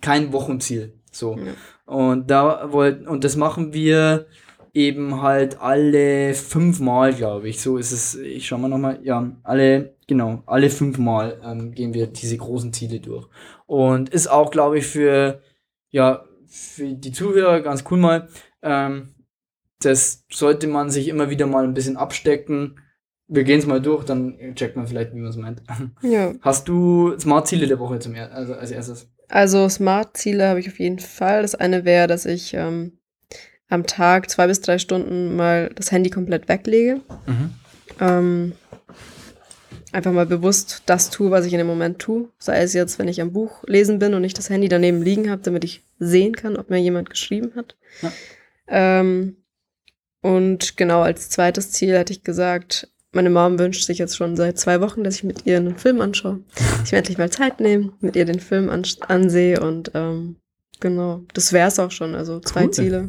kein 0.00 0.32
Wochenziel. 0.32 0.94
So. 1.10 1.36
Ja. 1.36 1.52
Und 1.86 2.30
da 2.30 2.72
wollt, 2.72 3.06
und 3.06 3.24
das 3.24 3.36
machen 3.36 3.72
wir 3.72 4.26
eben 4.74 5.22
halt 5.22 5.60
alle 5.60 6.34
fünfmal, 6.34 7.14
glaube 7.14 7.48
ich. 7.48 7.60
So 7.60 7.78
ist 7.78 7.92
es. 7.92 8.16
Ich 8.16 8.46
schau 8.46 8.58
mal 8.58 8.68
nochmal. 8.68 8.98
Ja, 9.04 9.30
alle, 9.44 9.94
genau, 10.06 10.42
alle 10.46 10.68
fünfmal 10.68 11.40
ähm, 11.44 11.72
gehen 11.72 11.94
wir 11.94 12.08
diese 12.08 12.36
großen 12.36 12.72
Ziele 12.72 13.00
durch. 13.00 13.28
Und 13.66 14.10
ist 14.10 14.26
auch, 14.26 14.50
glaube 14.50 14.78
ich, 14.78 14.86
für, 14.86 15.40
ja, 15.90 16.24
für 16.46 16.94
die 16.94 17.12
Zuhörer 17.12 17.60
ganz 17.60 17.84
cool 17.90 17.98
mal. 17.98 18.28
Ähm, 18.62 19.14
das 19.80 20.24
sollte 20.30 20.66
man 20.66 20.90
sich 20.90 21.08
immer 21.08 21.30
wieder 21.30 21.46
mal 21.46 21.64
ein 21.64 21.74
bisschen 21.74 21.96
abstecken. 21.96 22.80
Wir 23.26 23.44
gehen 23.44 23.58
es 23.58 23.66
mal 23.66 23.80
durch, 23.80 24.04
dann 24.04 24.38
checkt 24.54 24.76
man 24.76 24.86
vielleicht, 24.86 25.14
wie 25.14 25.20
man 25.20 25.30
es 25.30 25.36
meint. 25.36 25.62
Ja. 26.02 26.32
Hast 26.40 26.68
du 26.68 27.18
Smart-Ziele 27.18 27.66
der 27.66 27.78
Woche 27.78 27.98
zum 27.98 28.14
er 28.14 28.32
also 28.32 28.54
als 28.54 28.70
erstes? 28.70 29.10
Also 29.28 29.68
Smart-Ziele 29.68 30.46
habe 30.48 30.60
ich 30.60 30.68
auf 30.68 30.78
jeden 30.78 30.98
Fall. 30.98 31.42
Das 31.42 31.54
eine 31.54 31.84
wäre, 31.84 32.06
dass 32.06 32.26
ich 32.26 32.54
ähm, 32.54 32.98
am 33.68 33.86
Tag 33.86 34.30
zwei 34.30 34.46
bis 34.46 34.60
drei 34.60 34.78
Stunden 34.78 35.36
mal 35.36 35.70
das 35.74 35.90
Handy 35.90 36.10
komplett 36.10 36.48
weglege. 36.48 37.00
Mhm. 37.26 37.50
Ähm, 38.00 38.52
einfach 39.94 40.12
mal 40.12 40.26
bewusst 40.26 40.82
das 40.86 41.10
tue, 41.10 41.30
was 41.30 41.46
ich 41.46 41.52
in 41.52 41.58
dem 41.58 41.66
Moment 41.66 41.98
tue. 41.98 42.28
Sei 42.38 42.58
es 42.58 42.72
jetzt, 42.72 42.98
wenn 42.98 43.08
ich 43.08 43.20
am 43.20 43.32
Buch 43.32 43.64
lesen 43.66 43.98
bin 43.98 44.14
und 44.14 44.22
nicht 44.22 44.38
das 44.38 44.50
Handy 44.50 44.68
daneben 44.68 45.02
liegen 45.02 45.30
habe, 45.30 45.42
damit 45.42 45.64
ich 45.64 45.82
sehen 45.98 46.34
kann, 46.34 46.56
ob 46.56 46.70
mir 46.70 46.78
jemand 46.78 47.10
geschrieben 47.10 47.52
hat. 47.56 47.76
Ja. 48.02 48.12
Ähm, 48.68 49.36
und 50.20 50.76
genau 50.76 51.02
als 51.02 51.30
zweites 51.30 51.70
Ziel 51.70 51.96
hätte 51.96 52.12
ich 52.12 52.24
gesagt, 52.24 52.88
meine 53.12 53.30
Mom 53.30 53.58
wünscht 53.58 53.84
sich 53.84 53.98
jetzt 53.98 54.16
schon 54.16 54.36
seit 54.36 54.58
zwei 54.58 54.80
Wochen, 54.80 55.04
dass 55.04 55.16
ich 55.16 55.24
mit 55.24 55.46
ihr 55.46 55.58
einen 55.58 55.78
Film 55.78 56.00
anschaue. 56.00 56.40
Ich 56.84 56.92
werde 56.92 56.98
endlich 56.98 57.18
mal 57.18 57.30
Zeit 57.30 57.60
nehmen, 57.60 57.92
mit 58.00 58.16
ihr 58.16 58.24
den 58.24 58.40
Film 58.40 58.70
ansehe 58.70 59.60
und 59.60 59.92
ähm, 59.94 60.36
Genau. 60.80 61.22
Das 61.32 61.52
wäre 61.52 61.68
es 61.68 61.78
auch 61.78 61.90
schon. 61.90 62.14
Also 62.14 62.40
zwei 62.40 62.64
Cool. 62.64 62.70
Ziele. 62.70 63.08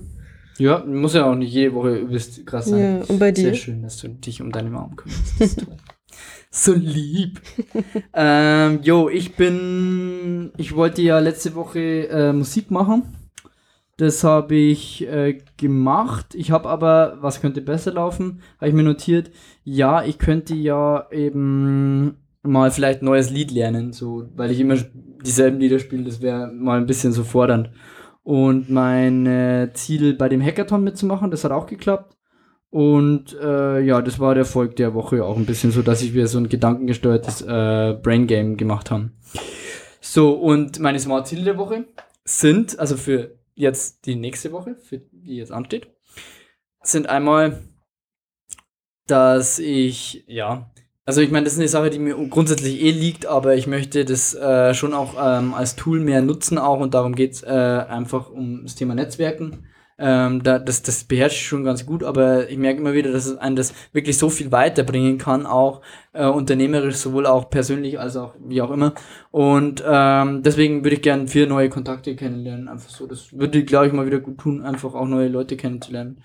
Ja, 0.57 0.83
muss 0.85 1.13
ja 1.13 1.29
auch 1.29 1.35
nicht 1.35 1.51
jede 1.51 1.73
Woche 1.73 1.97
übelst 1.97 2.45
krass 2.45 2.67
sein. 2.67 2.99
Ja, 3.01 3.05
und 3.05 3.19
bei 3.19 3.33
dir? 3.33 3.45
Sehr 3.45 3.55
schön, 3.55 3.81
dass 3.83 3.97
du 3.97 4.07
dich 4.07 4.41
um 4.41 4.51
deine 4.51 4.69
Mom 4.69 4.95
kümmerst. 4.95 5.21
Das 5.39 5.49
ist 5.49 5.59
toll. 5.65 5.77
So 6.55 6.73
lieb. 6.73 7.41
ähm, 8.13 8.79
jo, 8.81 9.09
ich 9.09 9.35
bin. 9.35 10.51
Ich 10.57 10.75
wollte 10.75 11.01
ja 11.01 11.19
letzte 11.19 11.55
Woche 11.55 12.07
äh, 12.07 12.33
Musik 12.33 12.71
machen. 12.71 13.03
Das 13.97 14.23
habe 14.23 14.55
ich 14.55 15.07
äh, 15.07 15.39
gemacht. 15.57 16.35
Ich 16.35 16.51
habe 16.51 16.69
aber, 16.69 17.17
was 17.21 17.41
könnte 17.41 17.61
besser 17.61 17.93
laufen, 17.93 18.41
habe 18.57 18.69
ich 18.69 18.75
mir 18.75 18.83
notiert. 18.83 19.31
Ja, 19.63 20.03
ich 20.03 20.17
könnte 20.17 20.53
ja 20.53 21.07
eben 21.11 22.17
mal 22.43 22.71
vielleicht 22.71 23.01
ein 23.01 23.05
neues 23.05 23.29
Lied 23.29 23.51
lernen, 23.51 23.93
so, 23.93 24.27
weil 24.35 24.51
ich 24.51 24.59
immer 24.59 24.75
dieselben 25.23 25.59
Lieder 25.59 25.79
spiele. 25.79 26.03
Das 26.03 26.21
wäre 26.21 26.51
mal 26.51 26.77
ein 26.77 26.85
bisschen 26.85 27.13
so 27.13 27.23
fordernd. 27.23 27.69
Und 28.23 28.69
mein 28.69 29.25
äh, 29.27 29.71
Ziel 29.73 30.13
bei 30.13 30.29
dem 30.29 30.41
Hackathon 30.41 30.83
mitzumachen, 30.83 31.31
das 31.31 31.43
hat 31.43 31.51
auch 31.51 31.67
geklappt. 31.67 32.14
Und 32.75 33.33
äh, 33.41 33.79
ja, 33.79 34.01
das 34.01 34.19
war 34.19 34.33
der 34.33 34.41
Erfolg 34.41 34.75
der 34.75 34.93
Woche 34.93 35.23
auch 35.23 35.37
ein 35.37 35.45
bisschen 35.45 35.71
so, 35.71 35.81
dass 35.81 36.01
ich 36.01 36.13
wieder 36.13 36.27
so 36.27 36.39
ein 36.39 36.49
gedankengesteuertes 36.49 37.41
äh, 37.43 37.97
Brain 38.03 38.27
Game 38.27 38.57
gemacht 38.57 38.91
habe. 38.91 39.11
So, 40.01 40.33
und 40.33 40.81
meine 40.81 40.99
Smart 40.99 41.25
Ziele 41.25 41.45
der 41.45 41.57
Woche 41.57 41.85
sind, 42.25 42.77
also 42.77 42.97
für 42.97 43.39
jetzt 43.53 44.05
die 44.05 44.17
nächste 44.17 44.51
Woche, 44.51 44.75
für 44.75 44.97
die 44.97 45.37
jetzt 45.37 45.53
ansteht, 45.53 45.87
sind 46.81 47.07
einmal, 47.07 47.63
dass 49.07 49.57
ich, 49.57 50.25
ja, 50.27 50.69
also 51.05 51.21
ich 51.21 51.31
meine, 51.31 51.45
das 51.45 51.53
ist 51.53 51.59
eine 51.59 51.69
Sache, 51.69 51.89
die 51.89 51.99
mir 51.99 52.17
grundsätzlich 52.27 52.81
eh 52.81 52.91
liegt, 52.91 53.25
aber 53.25 53.55
ich 53.55 53.67
möchte 53.67 54.03
das 54.03 54.33
äh, 54.33 54.73
schon 54.73 54.93
auch 54.93 55.13
ähm, 55.17 55.53
als 55.53 55.77
Tool 55.77 56.01
mehr 56.01 56.21
nutzen 56.21 56.57
auch 56.57 56.81
und 56.81 56.93
darum 56.93 57.15
geht's 57.15 57.41
äh, 57.41 57.47
einfach 57.87 58.29
um 58.29 58.63
das 58.63 58.75
Thema 58.75 58.95
Netzwerken. 58.95 59.65
Ähm, 59.97 60.43
da, 60.43 60.59
das, 60.59 60.81
das 60.81 61.05
beherrsche 61.05 61.35
ich 61.35 61.47
schon 61.47 61.63
ganz 61.63 61.85
gut, 61.85 62.03
aber 62.03 62.49
ich 62.49 62.57
merke 62.57 62.81
immer 62.81 62.93
wieder, 62.93 63.11
dass 63.11 63.25
es 63.25 63.37
einen 63.37 63.55
das 63.55 63.73
wirklich 63.93 64.17
so 64.17 64.29
viel 64.29 64.51
weiterbringen 64.51 65.17
kann, 65.17 65.45
auch 65.45 65.81
äh, 66.11 66.25
unternehmerisch, 66.25 66.97
sowohl 66.97 67.25
auch 67.25 67.49
persönlich 67.49 67.99
als 67.99 68.17
auch 68.17 68.35
wie 68.45 68.61
auch 68.61 68.71
immer. 68.71 68.93
Und 69.31 69.83
ähm, 69.87 70.43
deswegen 70.43 70.83
würde 70.83 70.97
ich 70.97 71.01
gerne 71.01 71.27
vier 71.27 71.47
neue 71.47 71.69
Kontakte 71.69 72.15
kennenlernen. 72.15 72.67
Einfach 72.67 72.89
so. 72.89 73.07
Das 73.07 73.31
würde, 73.31 73.63
glaube 73.63 73.87
ich, 73.87 73.93
mal 73.93 74.05
wieder 74.05 74.19
gut 74.19 74.39
tun, 74.39 74.63
einfach 74.63 74.93
auch 74.93 75.07
neue 75.07 75.29
Leute 75.29 75.55
kennenzulernen. 75.55 76.21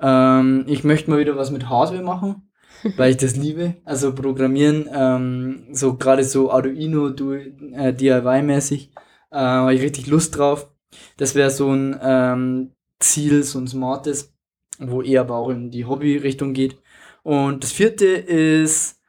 Ähm, 0.00 0.64
ich 0.68 0.84
möchte 0.84 1.10
mal 1.10 1.18
wieder 1.18 1.36
was 1.36 1.50
mit 1.50 1.68
Hardware 1.68 2.02
machen 2.02 2.48
weil 2.96 3.10
ich 3.10 3.16
das 3.16 3.36
liebe. 3.36 3.76
Also 3.84 4.14
Programmieren, 4.14 4.88
ähm, 4.92 5.66
so 5.72 5.96
gerade 5.96 6.24
so 6.24 6.50
Arduino 6.50 7.10
du, 7.10 7.32
äh, 7.32 7.92
DIY-mäßig, 7.92 8.90
äh, 9.30 9.36
habe 9.36 9.74
ich 9.74 9.82
richtig 9.82 10.06
Lust 10.06 10.36
drauf. 10.38 10.70
Das 11.16 11.34
wäre 11.34 11.50
so 11.50 11.70
ein 11.70 11.98
ähm, 12.02 12.72
Ziel, 13.00 13.42
so 13.42 13.58
ein 13.58 13.68
smartes, 13.68 14.34
wo 14.78 15.02
eher 15.02 15.22
aber 15.22 15.36
auch 15.36 15.50
in 15.50 15.70
die 15.70 15.84
Hobby-Richtung 15.84 16.52
geht. 16.52 16.78
Und 17.22 17.64
das 17.64 17.72
vierte 17.72 18.06
ist, 18.06 19.00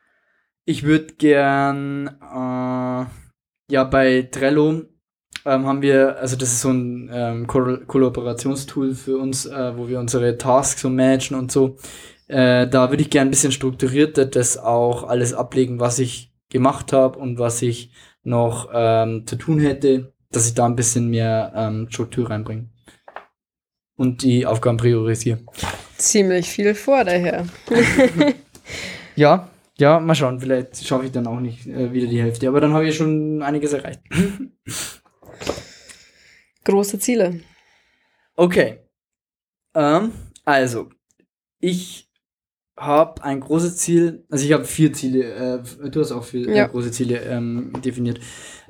ich 0.65 0.83
würde 0.83 1.13
gern, 1.15 2.07
äh, 2.07 3.05
ja, 3.71 3.83
bei 3.85 4.23
Trello 4.31 4.83
ähm, 5.45 5.65
haben 5.65 5.81
wir, 5.81 6.17
also 6.17 6.35
das 6.35 6.51
ist 6.51 6.61
so 6.61 6.69
ein 6.69 7.09
ähm, 7.11 7.47
Ko 7.47 7.77
Kollaborationstool 7.87 8.93
für 8.93 9.17
uns, 9.17 9.45
äh, 9.45 9.77
wo 9.77 9.87
wir 9.87 9.99
unsere 9.99 10.37
Tasks 10.37 10.81
so 10.81 10.89
managen 10.89 11.37
und 11.37 11.51
so. 11.51 11.77
Äh, 12.27 12.67
da 12.67 12.89
würde 12.89 13.03
ich 13.03 13.09
gerne 13.09 13.29
ein 13.29 13.31
bisschen 13.31 13.51
strukturierter 13.51 14.25
das 14.25 14.57
auch 14.57 15.03
alles 15.03 15.33
ablegen, 15.33 15.79
was 15.79 15.99
ich 15.99 16.33
gemacht 16.49 16.93
habe 16.93 17.17
und 17.17 17.39
was 17.39 17.61
ich 17.61 17.91
noch 18.23 18.69
ähm, 18.73 19.25
zu 19.25 19.35
tun 19.37 19.59
hätte, 19.59 20.13
dass 20.31 20.47
ich 20.47 20.53
da 20.53 20.65
ein 20.65 20.75
bisschen 20.75 21.09
mehr 21.09 21.51
ähm, 21.55 21.87
Struktur 21.89 22.29
reinbringe. 22.29 22.69
Und 23.99 24.23
die 24.23 24.45
Aufgaben 24.45 24.77
priorisiere. 24.77 25.39
Ziemlich 25.97 26.49
viel 26.49 26.73
vor 26.73 27.03
daher. 27.03 27.45
Ja, 29.15 29.49
ja, 29.77 29.99
mal 29.99 30.15
schauen. 30.15 30.39
Vielleicht 30.39 30.85
schaffe 30.85 31.05
ich 31.07 31.11
dann 31.11 31.27
auch 31.27 31.41
nicht 31.41 31.67
äh, 31.67 31.91
wieder 31.91 32.07
die 32.07 32.21
Hälfte. 32.21 32.47
Aber 32.47 32.61
dann 32.61 32.71
habe 32.73 32.87
ich 32.87 32.95
schon 32.95 33.41
einiges 33.41 33.73
erreicht. 33.73 33.99
Große 36.63 36.99
Ziele. 36.99 37.41
Okay. 38.35 38.79
Ähm, 39.75 40.11
also, 40.45 40.89
ich 41.59 42.07
habe 42.77 43.21
ein 43.23 43.41
großes 43.41 43.75
Ziel, 43.77 44.23
also 44.29 44.45
ich 44.45 44.53
habe 44.53 44.63
vier 44.63 44.93
Ziele, 44.93 45.61
äh, 45.83 45.89
du 45.89 45.99
hast 45.99 46.13
auch 46.13 46.23
vier 46.23 46.47
Ja. 46.49 46.65
äh, 46.65 46.69
große 46.69 46.91
Ziele 46.91 47.19
ähm, 47.23 47.73
definiert. 47.83 48.21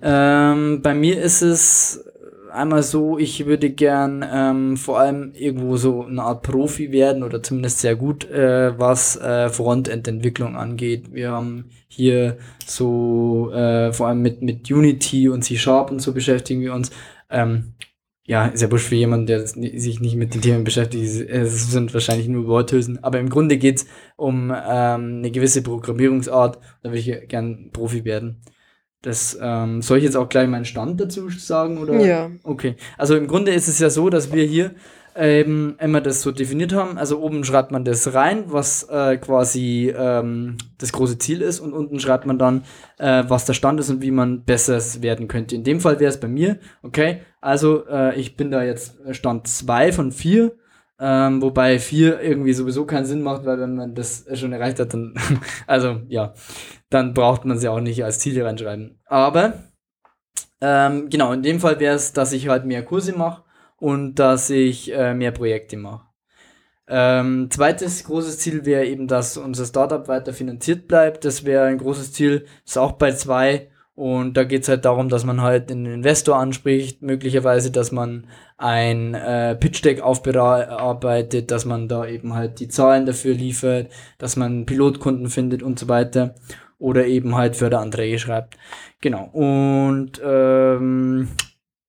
Ähm, 0.01 0.81
bei 0.81 0.95
mir 0.95 1.21
ist 1.21 1.43
es 1.43 2.03
einmal 2.51 2.83
so, 2.83 3.17
ich 3.17 3.45
würde 3.45 3.69
gern 3.69 4.25
ähm, 4.31 4.77
vor 4.77 4.99
allem 4.99 5.33
irgendwo 5.33 5.77
so 5.77 6.03
eine 6.03 6.23
Art 6.23 6.43
Profi 6.43 6.91
werden 6.91 7.23
oder 7.23 7.41
zumindest 7.43 7.79
sehr 7.79 7.95
gut, 7.95 8.29
äh, 8.29 8.77
was 8.77 9.15
äh, 9.17 9.49
Frontend-Entwicklung 9.49 10.55
angeht. 10.55 11.13
Wir 11.13 11.31
haben 11.31 11.65
hier 11.87 12.37
so 12.65 13.51
äh, 13.51 13.91
vor 13.93 14.07
allem 14.07 14.21
mit, 14.21 14.41
mit 14.41 14.69
Unity 14.71 15.29
und 15.29 15.43
C-Sharp 15.43 15.91
und 15.91 16.01
so 16.01 16.13
beschäftigen 16.13 16.61
wir 16.61 16.73
uns. 16.73 16.91
Ähm, 17.29 17.73
ja, 18.29 18.45
ist 18.45 18.61
ja 18.61 18.69
für 18.69 18.95
jemanden, 18.95 19.25
der 19.25 19.47
sich 19.47 19.99
nicht 20.01 20.15
mit 20.15 20.35
den 20.35 20.41
Themen 20.41 20.63
beschäftigt. 20.63 21.03
Es 21.03 21.71
sind 21.71 21.91
wahrscheinlich 21.95 22.27
nur 22.27 22.45
Worthülsen. 22.45 23.03
Aber 23.03 23.19
im 23.19 23.27
Grunde 23.27 23.57
geht's 23.57 23.87
um 24.17 24.51
ähm, 24.51 25.17
eine 25.17 25.31
gewisse 25.31 25.63
Programmierungsart. 25.63 26.59
Da 26.83 26.91
würde 26.91 26.99
ich 26.99 27.27
gern 27.27 27.71
Profi 27.73 28.05
werden. 28.05 28.41
Das 29.01 29.37
ähm, 29.41 29.81
soll 29.81 29.99
ich 29.99 30.03
jetzt 30.03 30.17
auch 30.17 30.27
gleich 30.27 30.47
meinen 30.49 30.65
Stand 30.65 30.99
dazu 30.99 31.29
sagen? 31.29 31.77
Oder? 31.77 31.99
Ja. 31.99 32.31
Okay. 32.43 32.75
Also 32.97 33.15
im 33.15 33.27
Grunde 33.27 33.53
ist 33.53 33.67
es 33.67 33.79
ja 33.79 33.89
so, 33.89 34.09
dass 34.09 34.33
wir 34.33 34.43
hier 34.43 34.71
ähm, 35.15 35.75
immer 35.79 36.01
das 36.01 36.21
so 36.21 36.31
definiert 36.31 36.73
haben. 36.73 36.97
Also 36.97 37.19
oben 37.19 37.43
schreibt 37.43 37.71
man 37.71 37.85
das 37.85 38.13
rein, 38.13 38.45
was 38.47 38.83
äh, 38.89 39.17
quasi 39.17 39.93
ähm, 39.95 40.57
das 40.77 40.91
große 40.91 41.17
Ziel 41.17 41.41
ist, 41.41 41.59
und 41.59 41.73
unten 41.73 41.99
schreibt 41.99 42.25
man 42.25 42.37
dann, 42.37 42.63
äh, 42.97 43.23
was 43.27 43.45
der 43.45 43.53
Stand 43.53 43.79
ist 43.79 43.89
und 43.89 44.01
wie 44.01 44.11
man 44.11 44.43
besser 44.43 44.79
werden 45.01 45.27
könnte. 45.27 45.55
In 45.55 45.63
dem 45.63 45.79
Fall 45.79 45.99
wäre 45.99 46.09
es 46.09 46.19
bei 46.19 46.27
mir, 46.27 46.57
okay, 46.83 47.21
also 47.41 47.85
äh, 47.87 48.19
ich 48.19 48.37
bin 48.37 48.51
da 48.51 48.63
jetzt 48.63 48.97
Stand 49.11 49.47
2 49.47 49.91
von 49.91 50.11
4. 50.11 50.51
Ähm, 51.01 51.41
wobei 51.41 51.79
4 51.79 52.21
irgendwie 52.21 52.51
sowieso 52.51 52.85
keinen 52.85 53.05
Sinn 53.05 53.21
macht, 53.21 53.45
weil 53.45 53.59
wenn 53.59 53.75
man 53.75 53.95
das 53.95 54.25
schon 54.33 54.51
erreicht 54.51 54.79
hat, 54.79 54.93
dann, 54.93 55.13
also 55.67 56.01
ja, 56.09 56.33
dann 56.89 57.13
braucht 57.13 57.45
man 57.45 57.57
sie 57.57 57.69
auch 57.69 57.79
nicht 57.79 58.03
als 58.03 58.19
Ziele 58.19 58.43
reinschreiben. 58.43 58.99
Aber 59.05 59.53
ähm, 60.61 61.09
genau, 61.09 61.31
in 61.31 61.43
dem 61.43 61.59
Fall 61.59 61.79
wäre 61.79 61.95
es, 61.95 62.11
dass 62.11 62.33
ich 62.33 62.49
halt 62.49 62.65
mehr 62.65 62.83
Kurse 62.83 63.17
mache 63.17 63.43
und 63.77 64.15
dass 64.15 64.49
ich 64.49 64.93
äh, 64.93 65.13
mehr 65.13 65.31
Projekte 65.31 65.77
mache. 65.77 66.05
Ähm, 66.91 67.49
zweites 67.51 68.03
großes 68.03 68.39
Ziel 68.39 68.65
wäre 68.65 68.85
eben, 68.85 69.07
dass 69.07 69.37
unser 69.37 69.65
Startup 69.65 70.07
weiter 70.07 70.33
finanziert 70.33 70.87
bleibt. 70.87 71.23
Das 71.23 71.45
wäre 71.45 71.65
ein 71.65 71.77
großes 71.77 72.13
Ziel, 72.13 72.45
ist 72.65 72.77
auch 72.77 72.93
bei 72.93 73.11
zwei. 73.11 73.69
Und 73.99 74.37
da 74.37 74.45
geht 74.45 74.61
es 74.61 74.69
halt 74.69 74.85
darum, 74.85 75.09
dass 75.09 75.25
man 75.25 75.41
halt 75.41 75.69
einen 75.69 75.85
Investor 75.85 76.37
anspricht, 76.37 77.01
möglicherweise, 77.01 77.69
dass 77.69 77.91
man 77.91 78.27
ein 78.55 79.13
äh, 79.13 79.57
Pitch-Deck 79.57 79.99
aufbearbeitet, 79.99 81.51
dass 81.51 81.65
man 81.65 81.89
da 81.89 82.05
eben 82.07 82.33
halt 82.33 82.61
die 82.61 82.69
Zahlen 82.69 83.05
dafür 83.05 83.33
liefert, 83.33 83.91
dass 84.17 84.37
man 84.37 84.65
Pilotkunden 84.65 85.27
findet 85.27 85.61
und 85.61 85.77
so 85.79 85.89
weiter. 85.89 86.35
Oder 86.77 87.07
eben 87.07 87.35
halt 87.35 87.57
Förderanträge 87.57 88.19
schreibt. 88.19 88.57
Genau. 89.01 89.25
Und 89.33 90.21
ähm, 90.23 91.27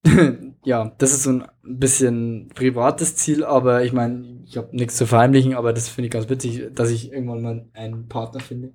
ja, 0.65 0.91
das 0.99 1.13
ist 1.13 1.23
so 1.23 1.31
ein 1.31 1.45
bisschen 1.63 2.49
privates 2.57 3.15
Ziel, 3.15 3.45
aber 3.45 3.85
ich 3.85 3.93
meine, 3.93 4.41
ich 4.47 4.57
habe 4.57 4.75
nichts 4.75 4.97
zu 4.97 5.07
verheimlichen, 5.07 5.55
aber 5.55 5.73
das 5.73 5.89
finde 5.89 6.07
ich 6.07 6.13
ganz 6.13 6.29
witzig, 6.29 6.75
dass 6.75 6.91
ich 6.91 7.13
irgendwann 7.13 7.43
mal 7.43 7.67
einen 7.73 8.09
Partner 8.09 8.41
finde. 8.41 8.73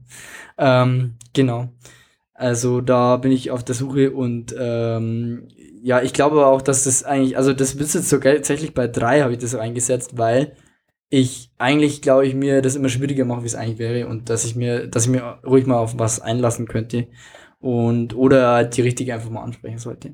Ähm, 0.58 1.15
genau. 1.34 1.67
Also 2.38 2.82
da 2.82 3.15
bin 3.15 3.32
ich 3.32 3.50
auf 3.50 3.63
der 3.63 3.76
Suche 3.76 4.12
und 4.12 4.54
ähm, 4.60 5.48
ja, 5.82 6.02
ich 6.02 6.12
glaube 6.12 6.45
auch, 6.45 6.62
dass 6.62 6.84
das 6.84 7.04
eigentlich, 7.04 7.38
also 7.38 7.54
das 7.54 7.74
ist 7.76 7.95
jetzt 7.95 8.10
sogar 8.10 8.34
tatsächlich 8.34 8.74
bei 8.74 8.88
drei 8.88 9.21
habe 9.21 9.32
ich 9.32 9.39
das 9.39 9.56
eingesetzt, 9.56 10.17
weil 10.17 10.54
ich 11.10 11.52
eigentlich, 11.58 12.02
glaube 12.02 12.28
ich, 12.28 12.34
mir 12.36 12.62
das 12.62 12.76
immer 12.76 12.89
schwieriger 12.89 13.24
mache, 13.24 13.43
wie 13.43 13.48
es 13.48 13.56
eigentlich 13.56 13.78
wäre 13.80 14.08
und 14.08 14.30
dass 14.30 14.43
ich 14.43 14.56
mir, 14.58 14.88
dass 14.88 15.06
ich 15.06 15.12
mir 15.12 15.39
ruhig 15.45 15.65
mal 15.65 15.78
auf 15.78 15.98
was 15.98 16.19
einlassen 16.19 16.67
könnte 16.67 17.08
und 17.60 18.13
oder 18.15 18.50
halt 18.50 18.76
die 18.76 18.82
richtige 18.82 19.13
einfach 19.13 19.30
mal 19.30 19.43
ansprechen 19.43 19.80
sollte. 19.80 20.13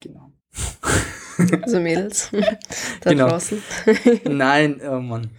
Genau. 0.00 0.32
Also 1.62 1.78
Mädels. 1.78 2.32
da 3.00 3.10
Genau. 3.12 3.28
draußen. 3.28 3.62
Nein, 4.28 4.80
oh 4.84 4.98
Mann. 4.98 5.30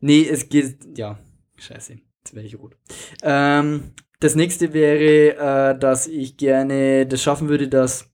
Nee, 0.00 0.26
es 0.28 0.48
geht, 0.48 0.78
ja, 0.98 1.16
scheiße, 1.56 1.92
jetzt 1.92 2.34
werde 2.34 2.48
ich 2.48 2.58
rot. 2.58 2.76
Ähm, 3.22 3.92
das 4.24 4.34
nächste 4.34 4.72
wäre, 4.72 5.72
äh, 5.74 5.78
dass 5.78 6.06
ich 6.06 6.36
gerne 6.36 7.06
das 7.06 7.22
schaffen 7.22 7.48
würde, 7.48 7.68
dass 7.68 8.10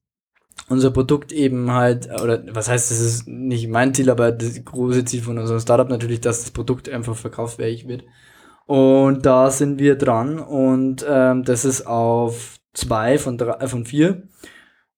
unser 0.69 0.91
Produkt 0.91 1.33
eben 1.33 1.73
halt, 1.73 2.09
oder 2.23 2.43
was 2.53 2.69
heißt, 2.69 2.91
das 2.91 3.01
ist 3.01 3.29
nicht 3.29 3.69
mein 3.69 3.95
Ziel, 3.95 4.11
aber 4.11 4.33
das 4.33 4.65
große 4.65 5.05
Ziel 5.05 5.23
von 5.23 5.39
unserem 5.39 5.61
Startup 5.61 5.89
natürlich, 5.89 6.21
dass 6.21 6.43
das 6.43 6.51
Produkt 6.51 6.89
einfach 6.89 7.17
verkaufsfähig 7.17 7.89
wird. 7.89 8.05
Und 8.67 9.27
da 9.27 9.51
sind 9.51 9.79
wir 9.79 9.97
dran 9.97 10.39
und 10.39 11.05
ähm, 11.09 11.45
das 11.45 11.65
ist 11.65 11.87
auf 11.87 12.59
zwei 12.73 13.19
von 13.19 13.39
drei, 13.39 13.53
äh, 13.65 13.69
von 13.69 13.85
vier. 13.85 14.23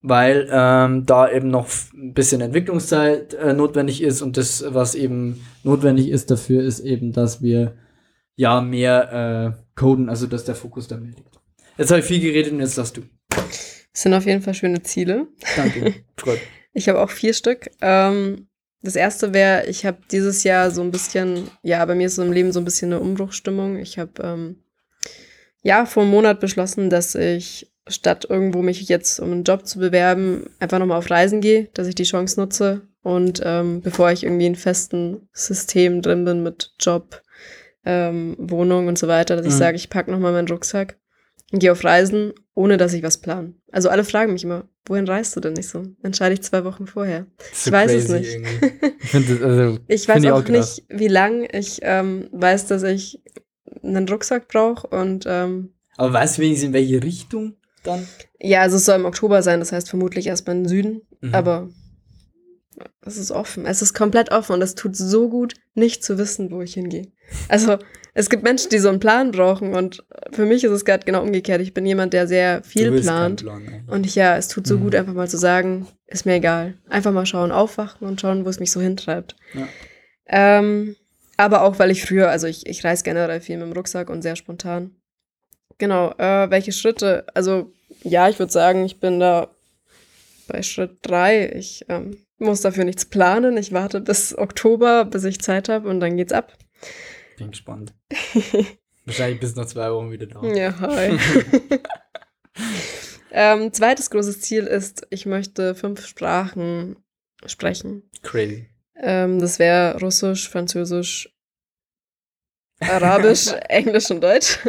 weil 0.01 0.47
ähm, 0.51 1.05
da 1.05 1.31
eben 1.31 1.49
noch 1.49 1.67
ein 1.93 2.13
bisschen 2.13 2.41
Entwicklungszeit 2.41 3.33
äh, 3.35 3.53
notwendig 3.53 4.03
ist 4.03 4.21
und 4.21 4.35
das, 4.37 4.65
was 4.67 4.95
eben 4.95 5.41
notwendig 5.63 6.09
ist 6.09 6.29
dafür, 6.29 6.61
ist 6.63 6.81
eben, 6.81 7.13
dass 7.13 7.41
wir 7.41 7.75
ja 8.35 8.61
mehr 8.61 9.55
äh, 9.57 9.62
coden, 9.75 10.09
also 10.09 10.27
dass 10.27 10.45
der 10.45 10.55
Fokus 10.55 10.87
da 10.87 10.97
mehr 10.97 11.11
liegt. 11.11 11.39
Jetzt 11.77 11.89
habe 11.89 12.01
ich 12.01 12.05
viel 12.05 12.19
geredet 12.19 12.53
und 12.53 12.59
jetzt 12.59 12.77
darfst 12.77 12.97
du. 12.97 13.01
Das 13.29 14.01
sind 14.01 14.13
auf 14.13 14.25
jeden 14.25 14.41
Fall 14.41 14.53
schöne 14.53 14.81
Ziele. 14.83 15.27
Danke. 15.55 15.93
Freut. 16.17 16.39
Ich 16.73 16.89
habe 16.89 17.01
auch 17.01 17.09
vier 17.09 17.33
Stück. 17.33 17.69
Ähm, 17.81 18.47
das 18.81 18.95
erste 18.95 19.33
wäre, 19.33 19.65
ich 19.67 19.85
habe 19.85 19.97
dieses 20.11 20.43
Jahr 20.43 20.71
so 20.71 20.81
ein 20.81 20.91
bisschen, 20.91 21.49
ja, 21.61 21.83
bei 21.85 21.95
mir 21.95 22.07
ist 22.07 22.15
so 22.15 22.23
im 22.23 22.31
Leben 22.31 22.51
so 22.51 22.59
ein 22.59 22.65
bisschen 22.65 22.91
eine 22.91 23.01
Umbruchstimmung. 23.01 23.77
Ich 23.77 23.97
habe 23.97 24.11
ähm, 24.21 24.63
ja 25.61 25.85
vor 25.85 26.03
einem 26.03 26.11
Monat 26.11 26.39
beschlossen, 26.39 26.89
dass 26.89 27.15
ich 27.15 27.71
statt 27.87 28.25
irgendwo 28.29 28.61
mich 28.61 28.81
jetzt 28.87 29.19
um 29.19 29.31
einen 29.31 29.43
Job 29.43 29.65
zu 29.65 29.79
bewerben, 29.79 30.49
einfach 30.59 30.79
nochmal 30.79 30.97
auf 30.97 31.09
Reisen 31.09 31.41
gehe, 31.41 31.69
dass 31.73 31.87
ich 31.87 31.95
die 31.95 32.03
Chance 32.03 32.39
nutze 32.39 32.87
und 33.03 33.41
ähm, 33.43 33.81
bevor 33.81 34.11
ich 34.11 34.23
irgendwie 34.23 34.45
in 34.45 34.55
festen 34.55 35.27
System 35.33 36.01
drin 36.01 36.23
bin 36.23 36.43
mit 36.43 36.73
Job, 36.79 37.21
ähm, 37.85 38.35
Wohnung 38.39 38.87
und 38.87 38.97
so 38.97 39.07
weiter, 39.07 39.35
dass 39.35 39.45
ich 39.45 39.53
Mhm. 39.53 39.57
sage, 39.57 39.75
ich 39.77 39.89
packe 39.89 40.11
nochmal 40.11 40.31
meinen 40.31 40.47
Rucksack 40.47 40.97
und 41.51 41.59
gehe 41.59 41.71
auf 41.71 41.83
Reisen, 41.83 42.33
ohne 42.55 42.77
dass 42.77 42.93
ich 42.93 43.03
was 43.03 43.17
plane. 43.19 43.53
Also 43.71 43.89
alle 43.89 44.03
fragen 44.03 44.33
mich 44.33 44.43
immer, 44.43 44.67
wohin 44.85 45.07
reist 45.07 45.35
du 45.35 45.39
denn 45.39 45.53
nicht 45.53 45.69
so? 45.69 45.83
Entscheide 46.01 46.33
ich 46.33 46.41
zwei 46.41 46.63
Wochen 46.65 46.87
vorher. 46.87 47.25
So 47.53 47.69
Ich 47.69 47.71
weiß 47.73 47.91
es 47.91 48.09
nicht. 48.09 48.39
das, 49.13 49.41
also, 49.41 49.79
Ich 49.87 50.07
weiß 50.07 50.25
auch, 50.25 50.43
auch 50.43 50.47
nicht, 50.49 50.83
wie 50.89 51.07
lang. 51.07 51.47
Ich 51.51 51.79
ähm, 51.83 52.27
weiß, 52.31 52.67
dass 52.67 52.83
ich 52.83 53.21
einen 53.83 54.07
Rucksack 54.07 54.47
brauche 54.47 54.87
und 54.87 55.25
ähm, 55.27 55.73
aber 55.97 56.13
weißt 56.13 56.37
du 56.37 56.41
wenigstens 56.41 56.67
in 56.67 56.73
welche 56.73 57.03
Richtung 57.03 57.55
dann? 57.83 58.07
ja, 58.39 58.61
also 58.61 58.77
es 58.77 58.85
soll 58.85 58.95
im 58.95 59.05
Oktober 59.05 59.43
sein, 59.43 59.59
das 59.59 59.71
heißt 59.71 59.89
vermutlich 59.89 60.25
erstmal 60.27 60.55
in 60.55 60.63
den 60.63 60.69
Süden, 60.69 61.01
Mhm. 61.21 61.35
aber 61.35 61.69
es 63.05 63.17
ist 63.17 63.31
offen. 63.31 63.65
Es 63.65 63.81
ist 63.81 63.93
komplett 63.93 64.31
offen 64.31 64.53
und 64.53 64.61
es 64.61 64.75
tut 64.75 64.95
so 64.95 65.29
gut, 65.29 65.53
nicht 65.73 66.03
zu 66.03 66.17
wissen, 66.17 66.51
wo 66.51 66.61
ich 66.61 66.73
hingehe. 66.73 67.07
Also 67.49 67.77
es 68.13 68.29
gibt 68.29 68.43
Menschen, 68.43 68.69
die 68.69 68.77
so 68.79 68.89
einen 68.89 68.99
Plan 68.99 69.31
brauchen 69.31 69.73
und 69.73 70.03
für 70.31 70.45
mich 70.45 70.63
ist 70.63 70.71
es 70.71 70.85
gerade 70.85 71.05
genau 71.05 71.21
umgekehrt. 71.23 71.61
Ich 71.61 71.73
bin 71.73 71.85
jemand, 71.85 72.13
der 72.13 72.27
sehr 72.27 72.63
viel 72.63 72.91
plant. 73.01 73.41
Plan? 73.41 73.83
Und 73.87 74.05
ich, 74.05 74.15
ja, 74.15 74.37
es 74.37 74.47
tut 74.47 74.67
so 74.67 74.77
Mhm. 74.77 74.81
gut, 74.83 74.95
einfach 74.95 75.13
mal 75.13 75.27
zu 75.27 75.37
sagen, 75.37 75.87
ist 76.07 76.25
mir 76.25 76.35
egal. 76.35 76.75
Einfach 76.89 77.11
mal 77.11 77.25
schauen, 77.25 77.51
aufwachen 77.51 78.07
und 78.07 78.21
schauen, 78.21 78.45
wo 78.45 78.49
es 78.49 78.59
mich 78.59 78.71
so 78.71 78.81
hintreibt. 78.81 79.35
Ja. 79.55 79.67
Ähm, 80.27 80.95
aber 81.37 81.63
auch, 81.63 81.79
weil 81.79 81.89
ich 81.91 82.05
früher, 82.05 82.29
also 82.29 82.45
ich, 82.47 82.67
ich 82.67 82.83
reise 82.83 83.03
generell 83.03 83.41
viel 83.41 83.57
mit 83.57 83.65
dem 83.67 83.73
Rucksack 83.73 84.09
und 84.09 84.21
sehr 84.21 84.35
spontan. 84.35 84.91
Genau, 85.79 86.11
äh, 86.19 86.49
welche 86.51 86.71
Schritte? 86.71 87.25
Also, 87.33 87.71
ja, 88.03 88.29
ich 88.29 88.37
würde 88.37 88.51
sagen, 88.51 88.85
ich 88.85 88.99
bin 88.99 89.19
da 89.19 89.49
bei 90.47 90.61
Schritt 90.61 90.97
drei. 91.01 91.49
Ich 91.55 91.85
ähm, 91.89 92.17
muss 92.43 92.61
dafür 92.61 92.85
nichts 92.85 93.05
planen. 93.05 93.57
Ich 93.57 93.71
warte 93.71 94.01
bis 94.01 94.37
Oktober, 94.37 95.05
bis 95.05 95.23
ich 95.23 95.41
Zeit 95.41 95.69
habe 95.69 95.89
und 95.89 95.99
dann 95.99 96.17
geht's 96.17 96.33
ab. 96.33 96.57
Bin 97.37 97.51
gespannt. 97.51 97.93
Wahrscheinlich 99.05 99.39
bis 99.39 99.55
nach 99.55 99.65
zwei 99.65 99.91
Wochen 99.91 100.11
wieder 100.11 100.27
da. 100.27 100.43
Ja, 100.43 100.79
hi. 100.79 101.17
ähm, 103.31 103.73
zweites 103.73 104.09
großes 104.09 104.41
Ziel 104.41 104.65
ist, 104.65 105.05
ich 105.09 105.25
möchte 105.25 105.75
fünf 105.75 106.05
Sprachen 106.05 106.97
sprechen. 107.45 108.09
Crazy. 108.21 108.69
Ähm, 108.95 109.39
das 109.39 109.59
wäre 109.59 109.99
Russisch, 109.99 110.49
Französisch, 110.49 111.33
Arabisch, 112.79 113.47
Englisch 113.69 114.09
und 114.11 114.21
Deutsch. 114.21 114.59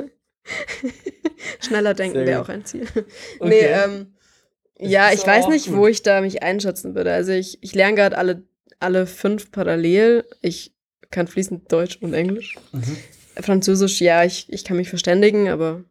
Schneller 1.60 1.94
denken 1.94 2.26
wäre 2.26 2.40
auch 2.40 2.48
ein 2.48 2.64
Ziel. 2.64 2.87
Okay. 3.38 3.48
Nee, 3.48 3.60
ähm, 3.60 4.13
ja, 4.78 5.12
ich 5.12 5.26
weiß 5.26 5.48
nicht, 5.48 5.66
gut. 5.66 5.76
wo 5.76 5.87
ich 5.87 6.02
da 6.02 6.20
mich 6.20 6.42
einschätzen 6.42 6.94
würde. 6.94 7.12
Also 7.12 7.32
ich, 7.32 7.62
ich 7.62 7.74
lerne 7.74 7.94
gerade 7.94 8.18
alle, 8.18 8.42
alle 8.80 9.06
fünf 9.06 9.50
parallel. 9.50 10.24
Ich 10.40 10.74
kann 11.10 11.28
fließend 11.28 11.70
Deutsch 11.70 11.98
und 12.00 12.12
Englisch. 12.14 12.56
Mhm. 12.72 12.96
Französisch, 13.40 14.00
ja, 14.00 14.24
ich, 14.24 14.52
ich 14.52 14.64
kann 14.64 14.76
mich 14.76 14.88
verständigen, 14.88 15.48
aber 15.48 15.84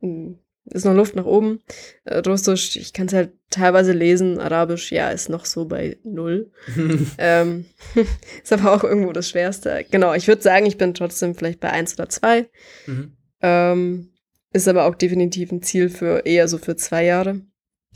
mh, 0.00 0.34
ist 0.70 0.84
noch 0.84 0.94
Luft 0.94 1.16
nach 1.16 1.24
oben. 1.24 1.60
Äh, 2.04 2.18
Russisch, 2.18 2.76
ich 2.76 2.92
kann 2.92 3.06
es 3.06 3.12
halt 3.12 3.32
teilweise 3.50 3.92
lesen. 3.92 4.38
Arabisch, 4.38 4.92
ja, 4.92 5.10
ist 5.10 5.28
noch 5.28 5.44
so 5.44 5.64
bei 5.64 5.98
null. 6.04 6.50
ähm, 7.18 7.66
ist 8.42 8.52
aber 8.52 8.72
auch 8.72 8.84
irgendwo 8.84 9.12
das 9.12 9.30
Schwerste. 9.30 9.84
Genau, 9.90 10.14
ich 10.14 10.28
würde 10.28 10.42
sagen, 10.42 10.66
ich 10.66 10.76
bin 10.76 10.94
trotzdem 10.94 11.34
vielleicht 11.34 11.60
bei 11.60 11.70
eins 11.70 11.94
oder 11.94 12.08
zwei. 12.08 12.48
Mhm. 12.86 13.12
Ähm, 13.40 14.10
ist 14.52 14.68
aber 14.68 14.86
auch 14.86 14.94
definitiv 14.94 15.52
ein 15.52 15.62
Ziel 15.62 15.88
für 15.88 16.26
eher 16.26 16.48
so 16.48 16.58
für 16.58 16.76
zwei 16.76 17.04
Jahre. 17.04 17.40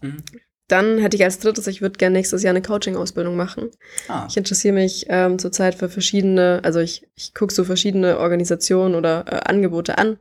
Mhm. 0.02 0.22
Dann 0.68 0.98
hätte 0.98 1.16
ich 1.16 1.24
als 1.24 1.38
drittes, 1.38 1.66
ich 1.66 1.82
würde 1.82 1.98
gerne 1.98 2.14
nächstes 2.14 2.42
Jahr 2.42 2.50
eine 2.52 2.62
Coaching-Ausbildung 2.62 3.36
machen. 3.36 3.70
Ah, 4.08 4.26
Ich 4.30 4.36
interessiere 4.36 4.72
mich 4.74 5.04
ähm, 5.08 5.38
zurzeit 5.38 5.74
für 5.74 5.88
verschiedene, 5.90 6.60
also 6.62 6.80
ich, 6.80 7.06
ich 7.14 7.34
gucke 7.34 7.52
so 7.52 7.64
verschiedene 7.64 8.18
Organisationen 8.18 8.94
oder 8.94 9.24
äh, 9.28 9.36
Angebote 9.50 9.98
an 9.98 10.18